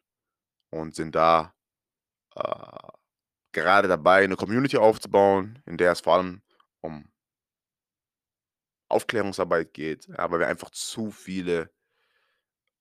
und 0.72 0.96
sind 0.96 1.16
da, 1.16 1.54
äh, 2.36 2.90
gerade 3.54 3.88
dabei, 3.90 4.28
'ne 4.28 4.36
Community 4.38 4.78
aufzubauen, 4.78 5.62
in 5.66 5.78
der 5.78 5.94
es 5.94 6.02
vor 6.02 6.16
allem 6.16 6.42
um 6.82 7.10
Aufklärungsarbeit 8.92 9.74
geht, 9.74 10.08
ja, 10.08 10.30
weil 10.32 10.40
wir 10.40 10.48
einfach 10.48 10.70
zu 10.70 11.10
viele 11.12 11.70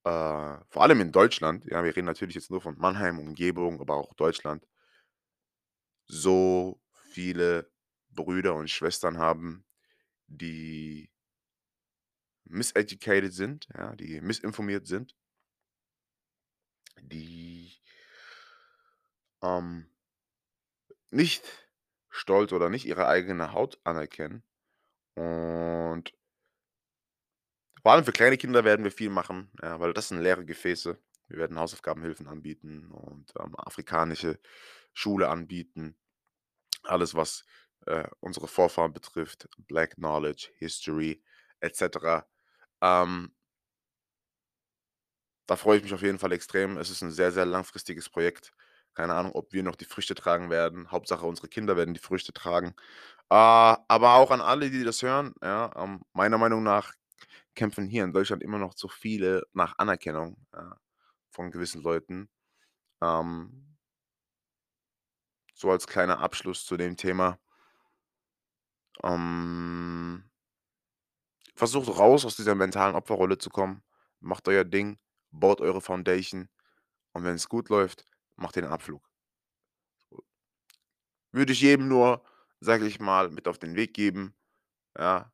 äh, 0.07 0.59
vor 0.69 0.83
allem 0.83 1.01
in 1.01 1.13
Deutschland, 1.13 1.65
ja, 1.65 1.83
wir 1.83 1.97
reden 1.97 2.07
natürlich 2.07 2.35
jetzt 2.35 2.51
nur 2.51 2.61
von 2.61 2.77
Mannheim, 2.79 3.19
Umgebung, 3.19 3.81
aber 3.81 3.97
auch 3.97 4.13
Deutschland 4.15 4.65
so 6.09 6.81
viele 6.93 7.71
Brüder 8.11 8.55
und 8.55 8.71
Schwestern 8.71 9.19
haben, 9.19 9.65
die 10.29 11.09
miseducated 12.47 13.33
sind, 13.33 13.67
ja, 13.77 13.95
die 13.97 14.21
missinformiert 14.21 14.87
sind 14.87 15.15
die 17.01 17.73
ähm 19.43 19.87
nicht 21.11 21.45
stolz 22.11 22.53
oder 22.53 22.71
nicht 22.71 22.87
ihre 22.87 23.07
eigene 23.07 23.53
Haut 23.53 23.79
anerkennen. 23.85 24.43
Und 25.15 26.13
vor 27.83 27.93
allem 27.93 28.05
für 28.05 28.13
kleine 28.13 28.37
Kinder 28.37 28.65
werden 28.65 28.85
wir 28.85 28.93
viel 28.93 29.11
machen, 29.11 29.51
ja, 29.63 29.79
weil 29.79 29.93
das 29.93 30.09
sind 30.09 30.21
leere 30.21 30.45
Gefäße. 30.45 30.99
Wir 31.29 31.39
werden 31.39 31.59
Hausaufgabenhilfen 31.59 32.27
anbieten 32.29 32.91
und, 32.91 33.33
ähm, 33.39 33.55
afrikanische 33.57 34.39
Schule 34.93 35.29
anbieten. 35.29 35.97
Alles, 36.83 37.15
was, 37.15 37.45
äh, 37.87 38.09
unsere 38.21 38.49
Vorfahren 38.49 38.93
betrifft, 38.93 39.49
Black 39.59 39.95
Knowledge, 39.95 40.51
History 40.59 41.23
et 41.61 41.77
cetera. 41.77 42.27
Ähm 42.81 43.35
da 45.47 45.57
freue 45.57 45.79
ich 45.79 45.83
mich 45.85 45.95
auf 45.95 46.03
jeden 46.03 46.19
Fall 46.19 46.33
extrem. 46.33 46.77
Es 46.79 46.91
ist 46.91 47.03
'n 47.03 47.11
sehr, 47.11 47.33
sehr 47.33 47.47
langfristiges 47.47 48.09
Projekt. 48.11 48.53
Keine 48.95 49.15
Ahnung, 49.15 49.33
ob 49.35 49.53
wir 49.53 49.63
noch 49.63 49.77
die 49.77 49.85
Früchte 49.87 50.15
tragen 50.15 50.51
werden. 50.51 50.91
Hauptsache, 50.91 51.27
unsere 51.27 51.49
Kinder 51.49 51.77
werden 51.77 51.95
die 51.95 52.01
Früchte 52.01 52.33
tragen. 52.33 52.75
Äh, 53.31 53.35
aber 53.37 54.15
auch 54.17 54.31
an 54.33 54.41
alle, 54.43 54.71
die 54.71 54.85
das 54.85 55.03
hören, 55.03 55.35
ja, 55.43 55.71
ähm, 55.77 56.03
meiner 56.15 56.39
Meinung 56.39 56.63
nach 56.65 56.95
kämpfen 57.57 57.89
hier 57.89 58.05
in 58.05 58.13
Deutschland 58.15 58.43
immer 58.43 58.59
noch 58.59 58.75
zu 58.75 58.89
viele 58.89 59.45
nach 59.55 59.79
Anerkennung, 59.79 60.37
ja, 60.55 60.77
von 61.33 61.51
gewissen 61.53 61.83
Leuten. 61.83 62.31
Ähm 63.03 63.77
so 65.57 65.71
als 65.71 65.87
kleiner 65.87 66.19
Abschluss 66.19 66.65
zu 66.67 66.77
dem 66.77 66.97
Thema 66.97 67.39
ähm 69.03 70.25
versucht 71.57 71.89
raus 71.99 72.25
aus 72.25 72.37
dieser 72.37 72.55
mentalen 72.55 72.97
Opferrolle 72.97 73.39
zu 73.39 73.51
kommen. 73.51 73.83
Macht 74.21 74.49
euer 74.49 74.65
Ding, 74.65 74.99
baut 75.41 75.61
eure 75.61 75.81
Foundation 75.83 76.49
und 77.13 77.25
wenn's 77.25 77.49
gut 77.49 77.69
läuft, 77.71 78.05
macht 78.37 78.57
den 78.57 78.67
Abflug. 78.67 79.03
Würde 81.35 81.53
ich 81.53 81.63
jedem 81.63 81.89
nur, 81.89 82.23
sage 82.61 82.87
ich 82.87 83.01
mal, 83.01 83.29
mit 83.29 83.49
auf 83.49 83.59
den 83.59 83.75
Weg 83.75 83.93
geben, 83.95 84.35
ja. 84.99 85.33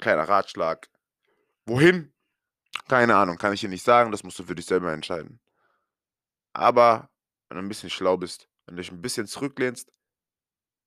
Kleiner 0.00 0.28
Ratschlag. 0.28 0.88
Wohin? 1.66 2.12
Keine 2.88 3.16
Ahnung, 3.16 3.38
kann 3.38 3.52
ich 3.54 3.60
dir 3.62 3.68
nicht 3.70 3.84
sagen, 3.84 4.12
das 4.12 4.24
musst 4.24 4.38
du 4.38 4.44
für 4.44 4.54
dich 4.56 4.66
selber 4.66 4.92
entscheiden. 4.92 5.38
Aber 6.56 7.10
wenn 7.50 7.58
du 7.58 7.62
'n 7.64 7.68
bisschen 7.68 7.90
schlau 7.90 8.16
bist, 8.16 8.48
wenn 8.64 8.76
du 8.76 8.82
dich 8.82 8.90
'n 8.90 9.02
bisschen 9.02 9.26
zurücklehnst 9.26 9.90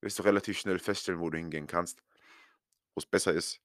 wirst 0.03 0.19
du 0.19 0.23
relativ 0.23 0.58
schnell 0.58 0.79
feststellen, 0.79 1.19
wo 1.19 1.29
du 1.29 1.38
hingehen 1.38 1.67
kannst, 1.67 2.01
wo's 2.95 3.05
besser 3.05 3.34
ist 3.34 3.60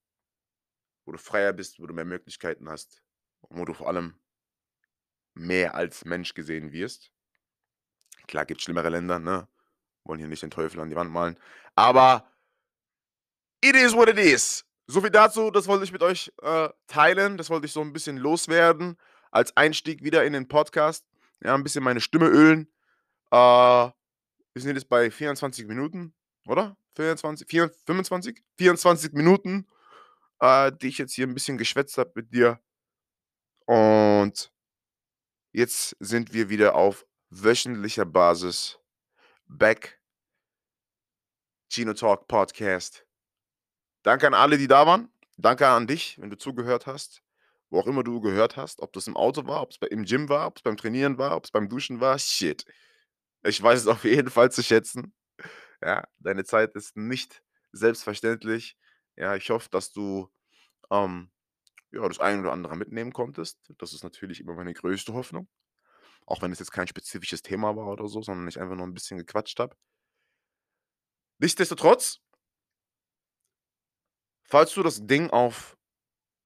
wo 1.09 1.13
du 1.13 1.19
freier 1.19 1.53
bist, 1.53 1.79
wo 1.81 1.87
du 1.87 1.95
mehr 1.95 2.05
Möglichkeiten 2.05 2.69
hast 2.69 3.03
und 3.43 3.59
wo 3.59 3.65
du 3.65 3.75
vor 3.75 3.89
allem 3.89 4.15
mehr 5.35 5.75
als 5.75 6.05
Mensch 6.05 6.35
gesehen 6.35 6.73
wirst. 6.73 7.09
Klar, 8.29 8.47
gibt's 8.47 8.65
schlimmere 8.65 8.89
Länder, 8.89 9.19
ne? 9.19 9.49
Wollen 10.05 10.19
hier 10.19 10.29
nicht 10.29 10.43
den 10.43 10.51
Teufel 10.51 10.81
an 10.81 10.91
die 10.91 10.97
Wand 10.97 11.11
malen. 11.13 11.39
Aber 11.77 12.29
it 13.63 13.75
is 13.77 13.95
what 13.95 14.09
it 14.09 14.19
is. 14.19 14.65
So 14.87 15.01
viel 15.01 15.11
dazu, 15.11 15.51
das 15.51 15.67
wollte 15.67 15.85
ich 15.85 15.93
mit 15.93 16.03
euch, 16.03 16.31
äh, 16.43 16.69
teilen. 16.87 17.37
Das 17.39 17.49
wollte 17.51 17.67
ich 17.67 17.73
so 17.73 17.81
'n 17.81 17.93
bisschen 17.93 18.19
loswerden 18.19 18.99
als 19.31 19.57
Einstieg 19.57 20.03
wieder 20.05 20.25
in 20.25 20.33
den 20.35 20.47
Podcast. 20.49 21.07
Ja, 21.43 21.55
'n 21.55 21.63
bisschen 21.63 21.83
meine 21.83 22.01
Stimme 22.01 22.27
ölen. 22.29 22.69
Äh, 23.33 23.37
wir 23.37 23.93
sind 24.63 24.75
jetzt 24.77 24.89
bei 24.89 25.11
24 25.11 25.67
Minuten, 25.67 26.15
oder? 26.47 26.77
24, 26.97 27.49
vier 27.49 27.73
25? 27.87 28.43
24 28.59 29.13
Minuten, 29.15 29.67
äh, 30.41 30.73
die 30.83 30.89
ich 30.89 30.99
jetzt 30.99 31.15
hier 31.15 31.27
'n 31.29 31.35
bisschen 31.35 31.59
geschwätzt 31.59 31.99
habe 31.99 32.13
mit 32.17 32.33
dir. 32.35 32.61
Und 33.69 34.51
jetzt 35.55 35.97
sind 36.01 36.35
wir 36.35 36.49
wieder 36.49 36.75
auf 36.75 37.07
wöchentlicher 37.31 38.05
Basis 38.05 38.79
back. 39.47 40.01
Gino 41.71 41.95
Talk 41.95 42.27
Podcast. 42.29 43.07
Danke 44.03 44.27
an 44.27 44.35
alle, 44.35 44.59
die 44.59 44.67
da 44.67 44.87
waren. 44.87 45.09
Danke 45.37 45.67
an 45.67 45.87
dich, 45.87 46.21
wenn 46.21 46.31
du 46.31 46.37
zugehört 46.37 46.87
hast, 46.87 47.23
wo 47.71 47.81
auch 47.81 47.87
immer 47.87 48.03
du 48.05 48.21
gehört 48.21 48.57
hast, 48.57 48.81
ob 48.81 48.93
das 48.93 49.07
im 49.07 49.17
Auto 49.17 49.47
war, 49.47 49.63
ob's 49.63 49.79
bei 49.79 49.87
im 49.89 50.05
Gym 50.05 50.29
war, 50.29 50.47
ob's 50.49 50.63
beim 50.63 50.77
Trainieren 50.77 51.19
war, 51.19 51.37
ob's 51.37 51.51
beim 51.51 51.69
Duschen 51.69 52.01
war. 52.01 52.19
Shit. 52.19 52.65
Ich 53.45 53.63
weiß 53.63 53.81
es 53.81 53.87
auf 53.89 54.05
jeden 54.05 54.31
Fall 54.31 54.51
zu 54.51 54.63
schätzen. 54.63 55.15
Ja, 55.83 56.05
deine 56.19 56.45
Zeit 56.45 56.75
ist 56.75 56.97
nicht 56.97 57.43
selbstverständlich. 57.73 58.77
Ja, 59.17 59.37
ich 59.37 59.51
hoffe, 59.51 59.69
dass 59.71 59.93
du, 59.93 60.31
ähm, 60.91 61.31
ja, 61.95 62.09
das 62.09 62.21
ein 62.21 62.41
oder 62.41 62.53
andere 62.53 62.77
mitnehmen 62.77 63.13
konntest. 63.13 63.59
Das 63.79 63.93
ist 63.93 64.05
natürlich 64.05 64.41
immer 64.41 64.55
meine 64.55 64.75
größte 64.75 65.15
Hoffnung. 65.15 65.49
auch 66.27 66.43
wenn 66.43 66.53
es 66.53 66.61
jetzt 66.61 66.73
kein 66.73 66.89
spezifisches 66.89 67.43
Thema 67.43 67.77
war 67.77 67.89
oder 67.89 68.09
so, 68.09 68.23
sondern 68.23 68.49
ich 68.49 68.61
einfach 68.61 68.77
nur 68.77 68.87
'n 68.87 68.95
bisschen 68.95 69.19
gequatscht 69.19 69.61
habe. 69.61 69.77
Nichtsdestotrotz 71.41 72.19
falls 74.47 74.75
du 74.75 74.83
das 74.83 75.07
Ding 75.07 75.31
auf 75.31 75.77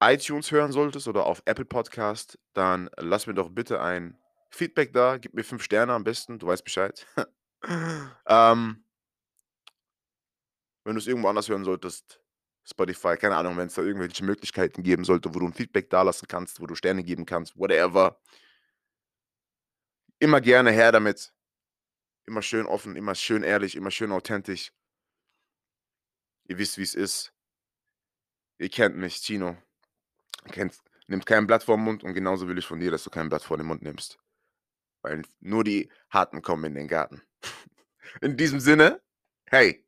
iTunes 0.01 0.51
hören 0.51 0.71
solltest 0.71 1.07
oder 1.07 1.25
auf 1.25 1.41
Apple 1.45 1.65
Podcast, 1.65 2.39
dann 2.53 2.89
lass 2.97 3.27
mir 3.27 3.35
doch 3.35 3.49
bitte 3.49 3.81
ein 3.81 4.17
Feedback 4.51 4.93
da. 4.93 5.17
Gib 5.17 5.33
mir 5.35 5.43
5 5.43 5.63
Sterne 5.63 5.93
am 5.93 6.03
besten, 6.03 6.39
du 6.39 6.47
weißt 6.47 6.63
Bescheid. 6.63 7.07
Ähm 8.27 8.83
wenn 10.85 10.95
du's 10.95 11.07
irgendwo 11.07 11.29
anders 11.29 11.49
hören 11.49 11.63
solltest, 11.63 12.21
Spotify, 12.65 13.17
keine 13.17 13.35
Ahnung, 13.35 13.57
wenn's 13.57 13.75
da 13.75 13.81
irgendwelche 13.81 14.23
Möglichkeiten 14.23 14.83
geben 14.83 15.03
sollte, 15.03 15.33
wo 15.33 15.39
du 15.39 15.45
'n 15.47 15.53
Feedback 15.53 15.89
dalassen 15.89 16.27
kannst, 16.27 16.59
wo 16.61 16.67
du 16.67 16.75
Sterne 16.75 17.03
geben 17.03 17.25
kannst, 17.25 17.57
whatever. 17.57 18.19
Immer 20.19 20.41
gerne 20.41 20.71
her 20.71 20.91
damit. 20.91 21.33
Immer 22.25 22.41
schön 22.41 22.65
offen, 22.67 22.95
immer 22.95 23.15
schön 23.15 23.43
ehrlich, 23.43 23.75
immer 23.75 23.91
schön 23.91 24.11
authentisch. 24.11 24.71
Ihr 26.47 26.57
wisst, 26.57 26.77
wie's 26.77 26.93
ist. 26.93 27.33
Ihr 28.59 28.69
kennt 28.69 28.97
mich, 28.97 29.21
Tino. 29.21 29.57
Nimmt 31.07 31.25
kein 31.25 31.47
Blatt 31.47 31.63
vorm 31.63 31.83
Mund 31.83 32.03
und 32.03 32.13
genauso 32.13 32.47
will 32.47 32.57
ich 32.57 32.65
von 32.65 32.79
dir, 32.79 32.91
dass 32.91 33.03
du 33.03 33.09
kein 33.09 33.29
Blatt 33.29 33.43
vor 33.43 33.57
den 33.57 33.65
Mund 33.65 33.81
nimmst. 33.81 34.19
Weil 35.01 35.23
nur 35.39 35.63
die 35.63 35.89
Harten 36.09 36.41
kommen 36.41 36.65
in 36.65 36.75
den 36.75 36.87
Garten. 36.87 37.21
In 38.21 38.37
diesem 38.37 38.59
Sinne, 38.59 39.01
hey 39.45 39.85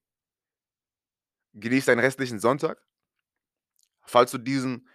genieß 1.54 1.86
deinen 1.86 2.00
restlichen 2.00 2.40
Sonntag. 2.40 2.82
Falls 4.04 4.32
du 4.32 4.38
diesen 4.38 4.88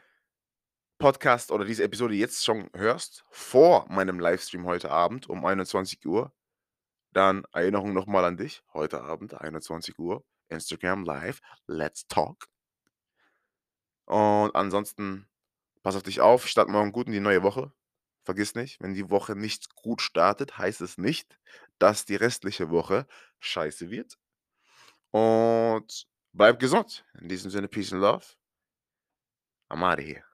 Podcast 0.99 1.51
oder 1.53 1.65
diese 1.65 1.85
Episode 1.85 2.15
jetzt 2.15 2.45
schon 2.45 2.71
hörst, 2.75 3.25
vor 3.31 3.87
meinem 3.91 4.19
Livestream 4.19 4.65
heute 4.65 4.91
Abend 4.91 5.29
um 5.29 5.45
21:00, 5.45 6.33
dann 7.13 7.45
Erinnerung 7.53 7.93
noch 7.93 8.07
mal 8.07 8.25
an 8.25 8.37
dich. 8.37 8.63
Heute 8.73 9.03
Abend 9.03 9.35
21:00, 9.35 10.25
Instagram 10.49 11.05
Live, 11.05 11.41
let's 11.67 12.07
talk. 12.09 12.49
Und 14.07 14.55
ansonsten 14.55 15.29
pass 15.83 15.97
auf 15.97 16.03
dich 16.03 16.21
auf, 16.21 16.47
starte 16.47 16.71
morgen 16.71 16.93
gut 16.93 17.07
in 17.07 17.13
die 17.13 17.21
neue 17.21 17.43
Woche. 17.43 17.73
Vergiss 18.25 18.55
nicht, 18.55 18.81
wenn 18.81 18.95
die 18.95 19.11
Woche 19.11 19.37
nicht 19.37 19.75
gut 19.77 20.01
startet, 20.03 20.59
heißt 20.59 20.81
es 20.81 20.99
nicht, 20.99 21.39
dass 21.79 22.07
die 22.07 22.17
restliche 22.17 22.71
Woche 22.71 23.07
scheiße 23.41 23.91
wird. 23.91 24.19
Und 25.11 26.07
bleib 26.37 26.61
gesund. 26.61 27.05
In 27.21 27.29
diesem 27.29 27.51
Sinne, 27.51 27.69
Peace 27.69 27.93
and 27.93 28.03
Love. 28.03 28.37
I'm 29.71 29.83
out 29.83 29.99
of 29.99 30.05
here. 30.05 30.26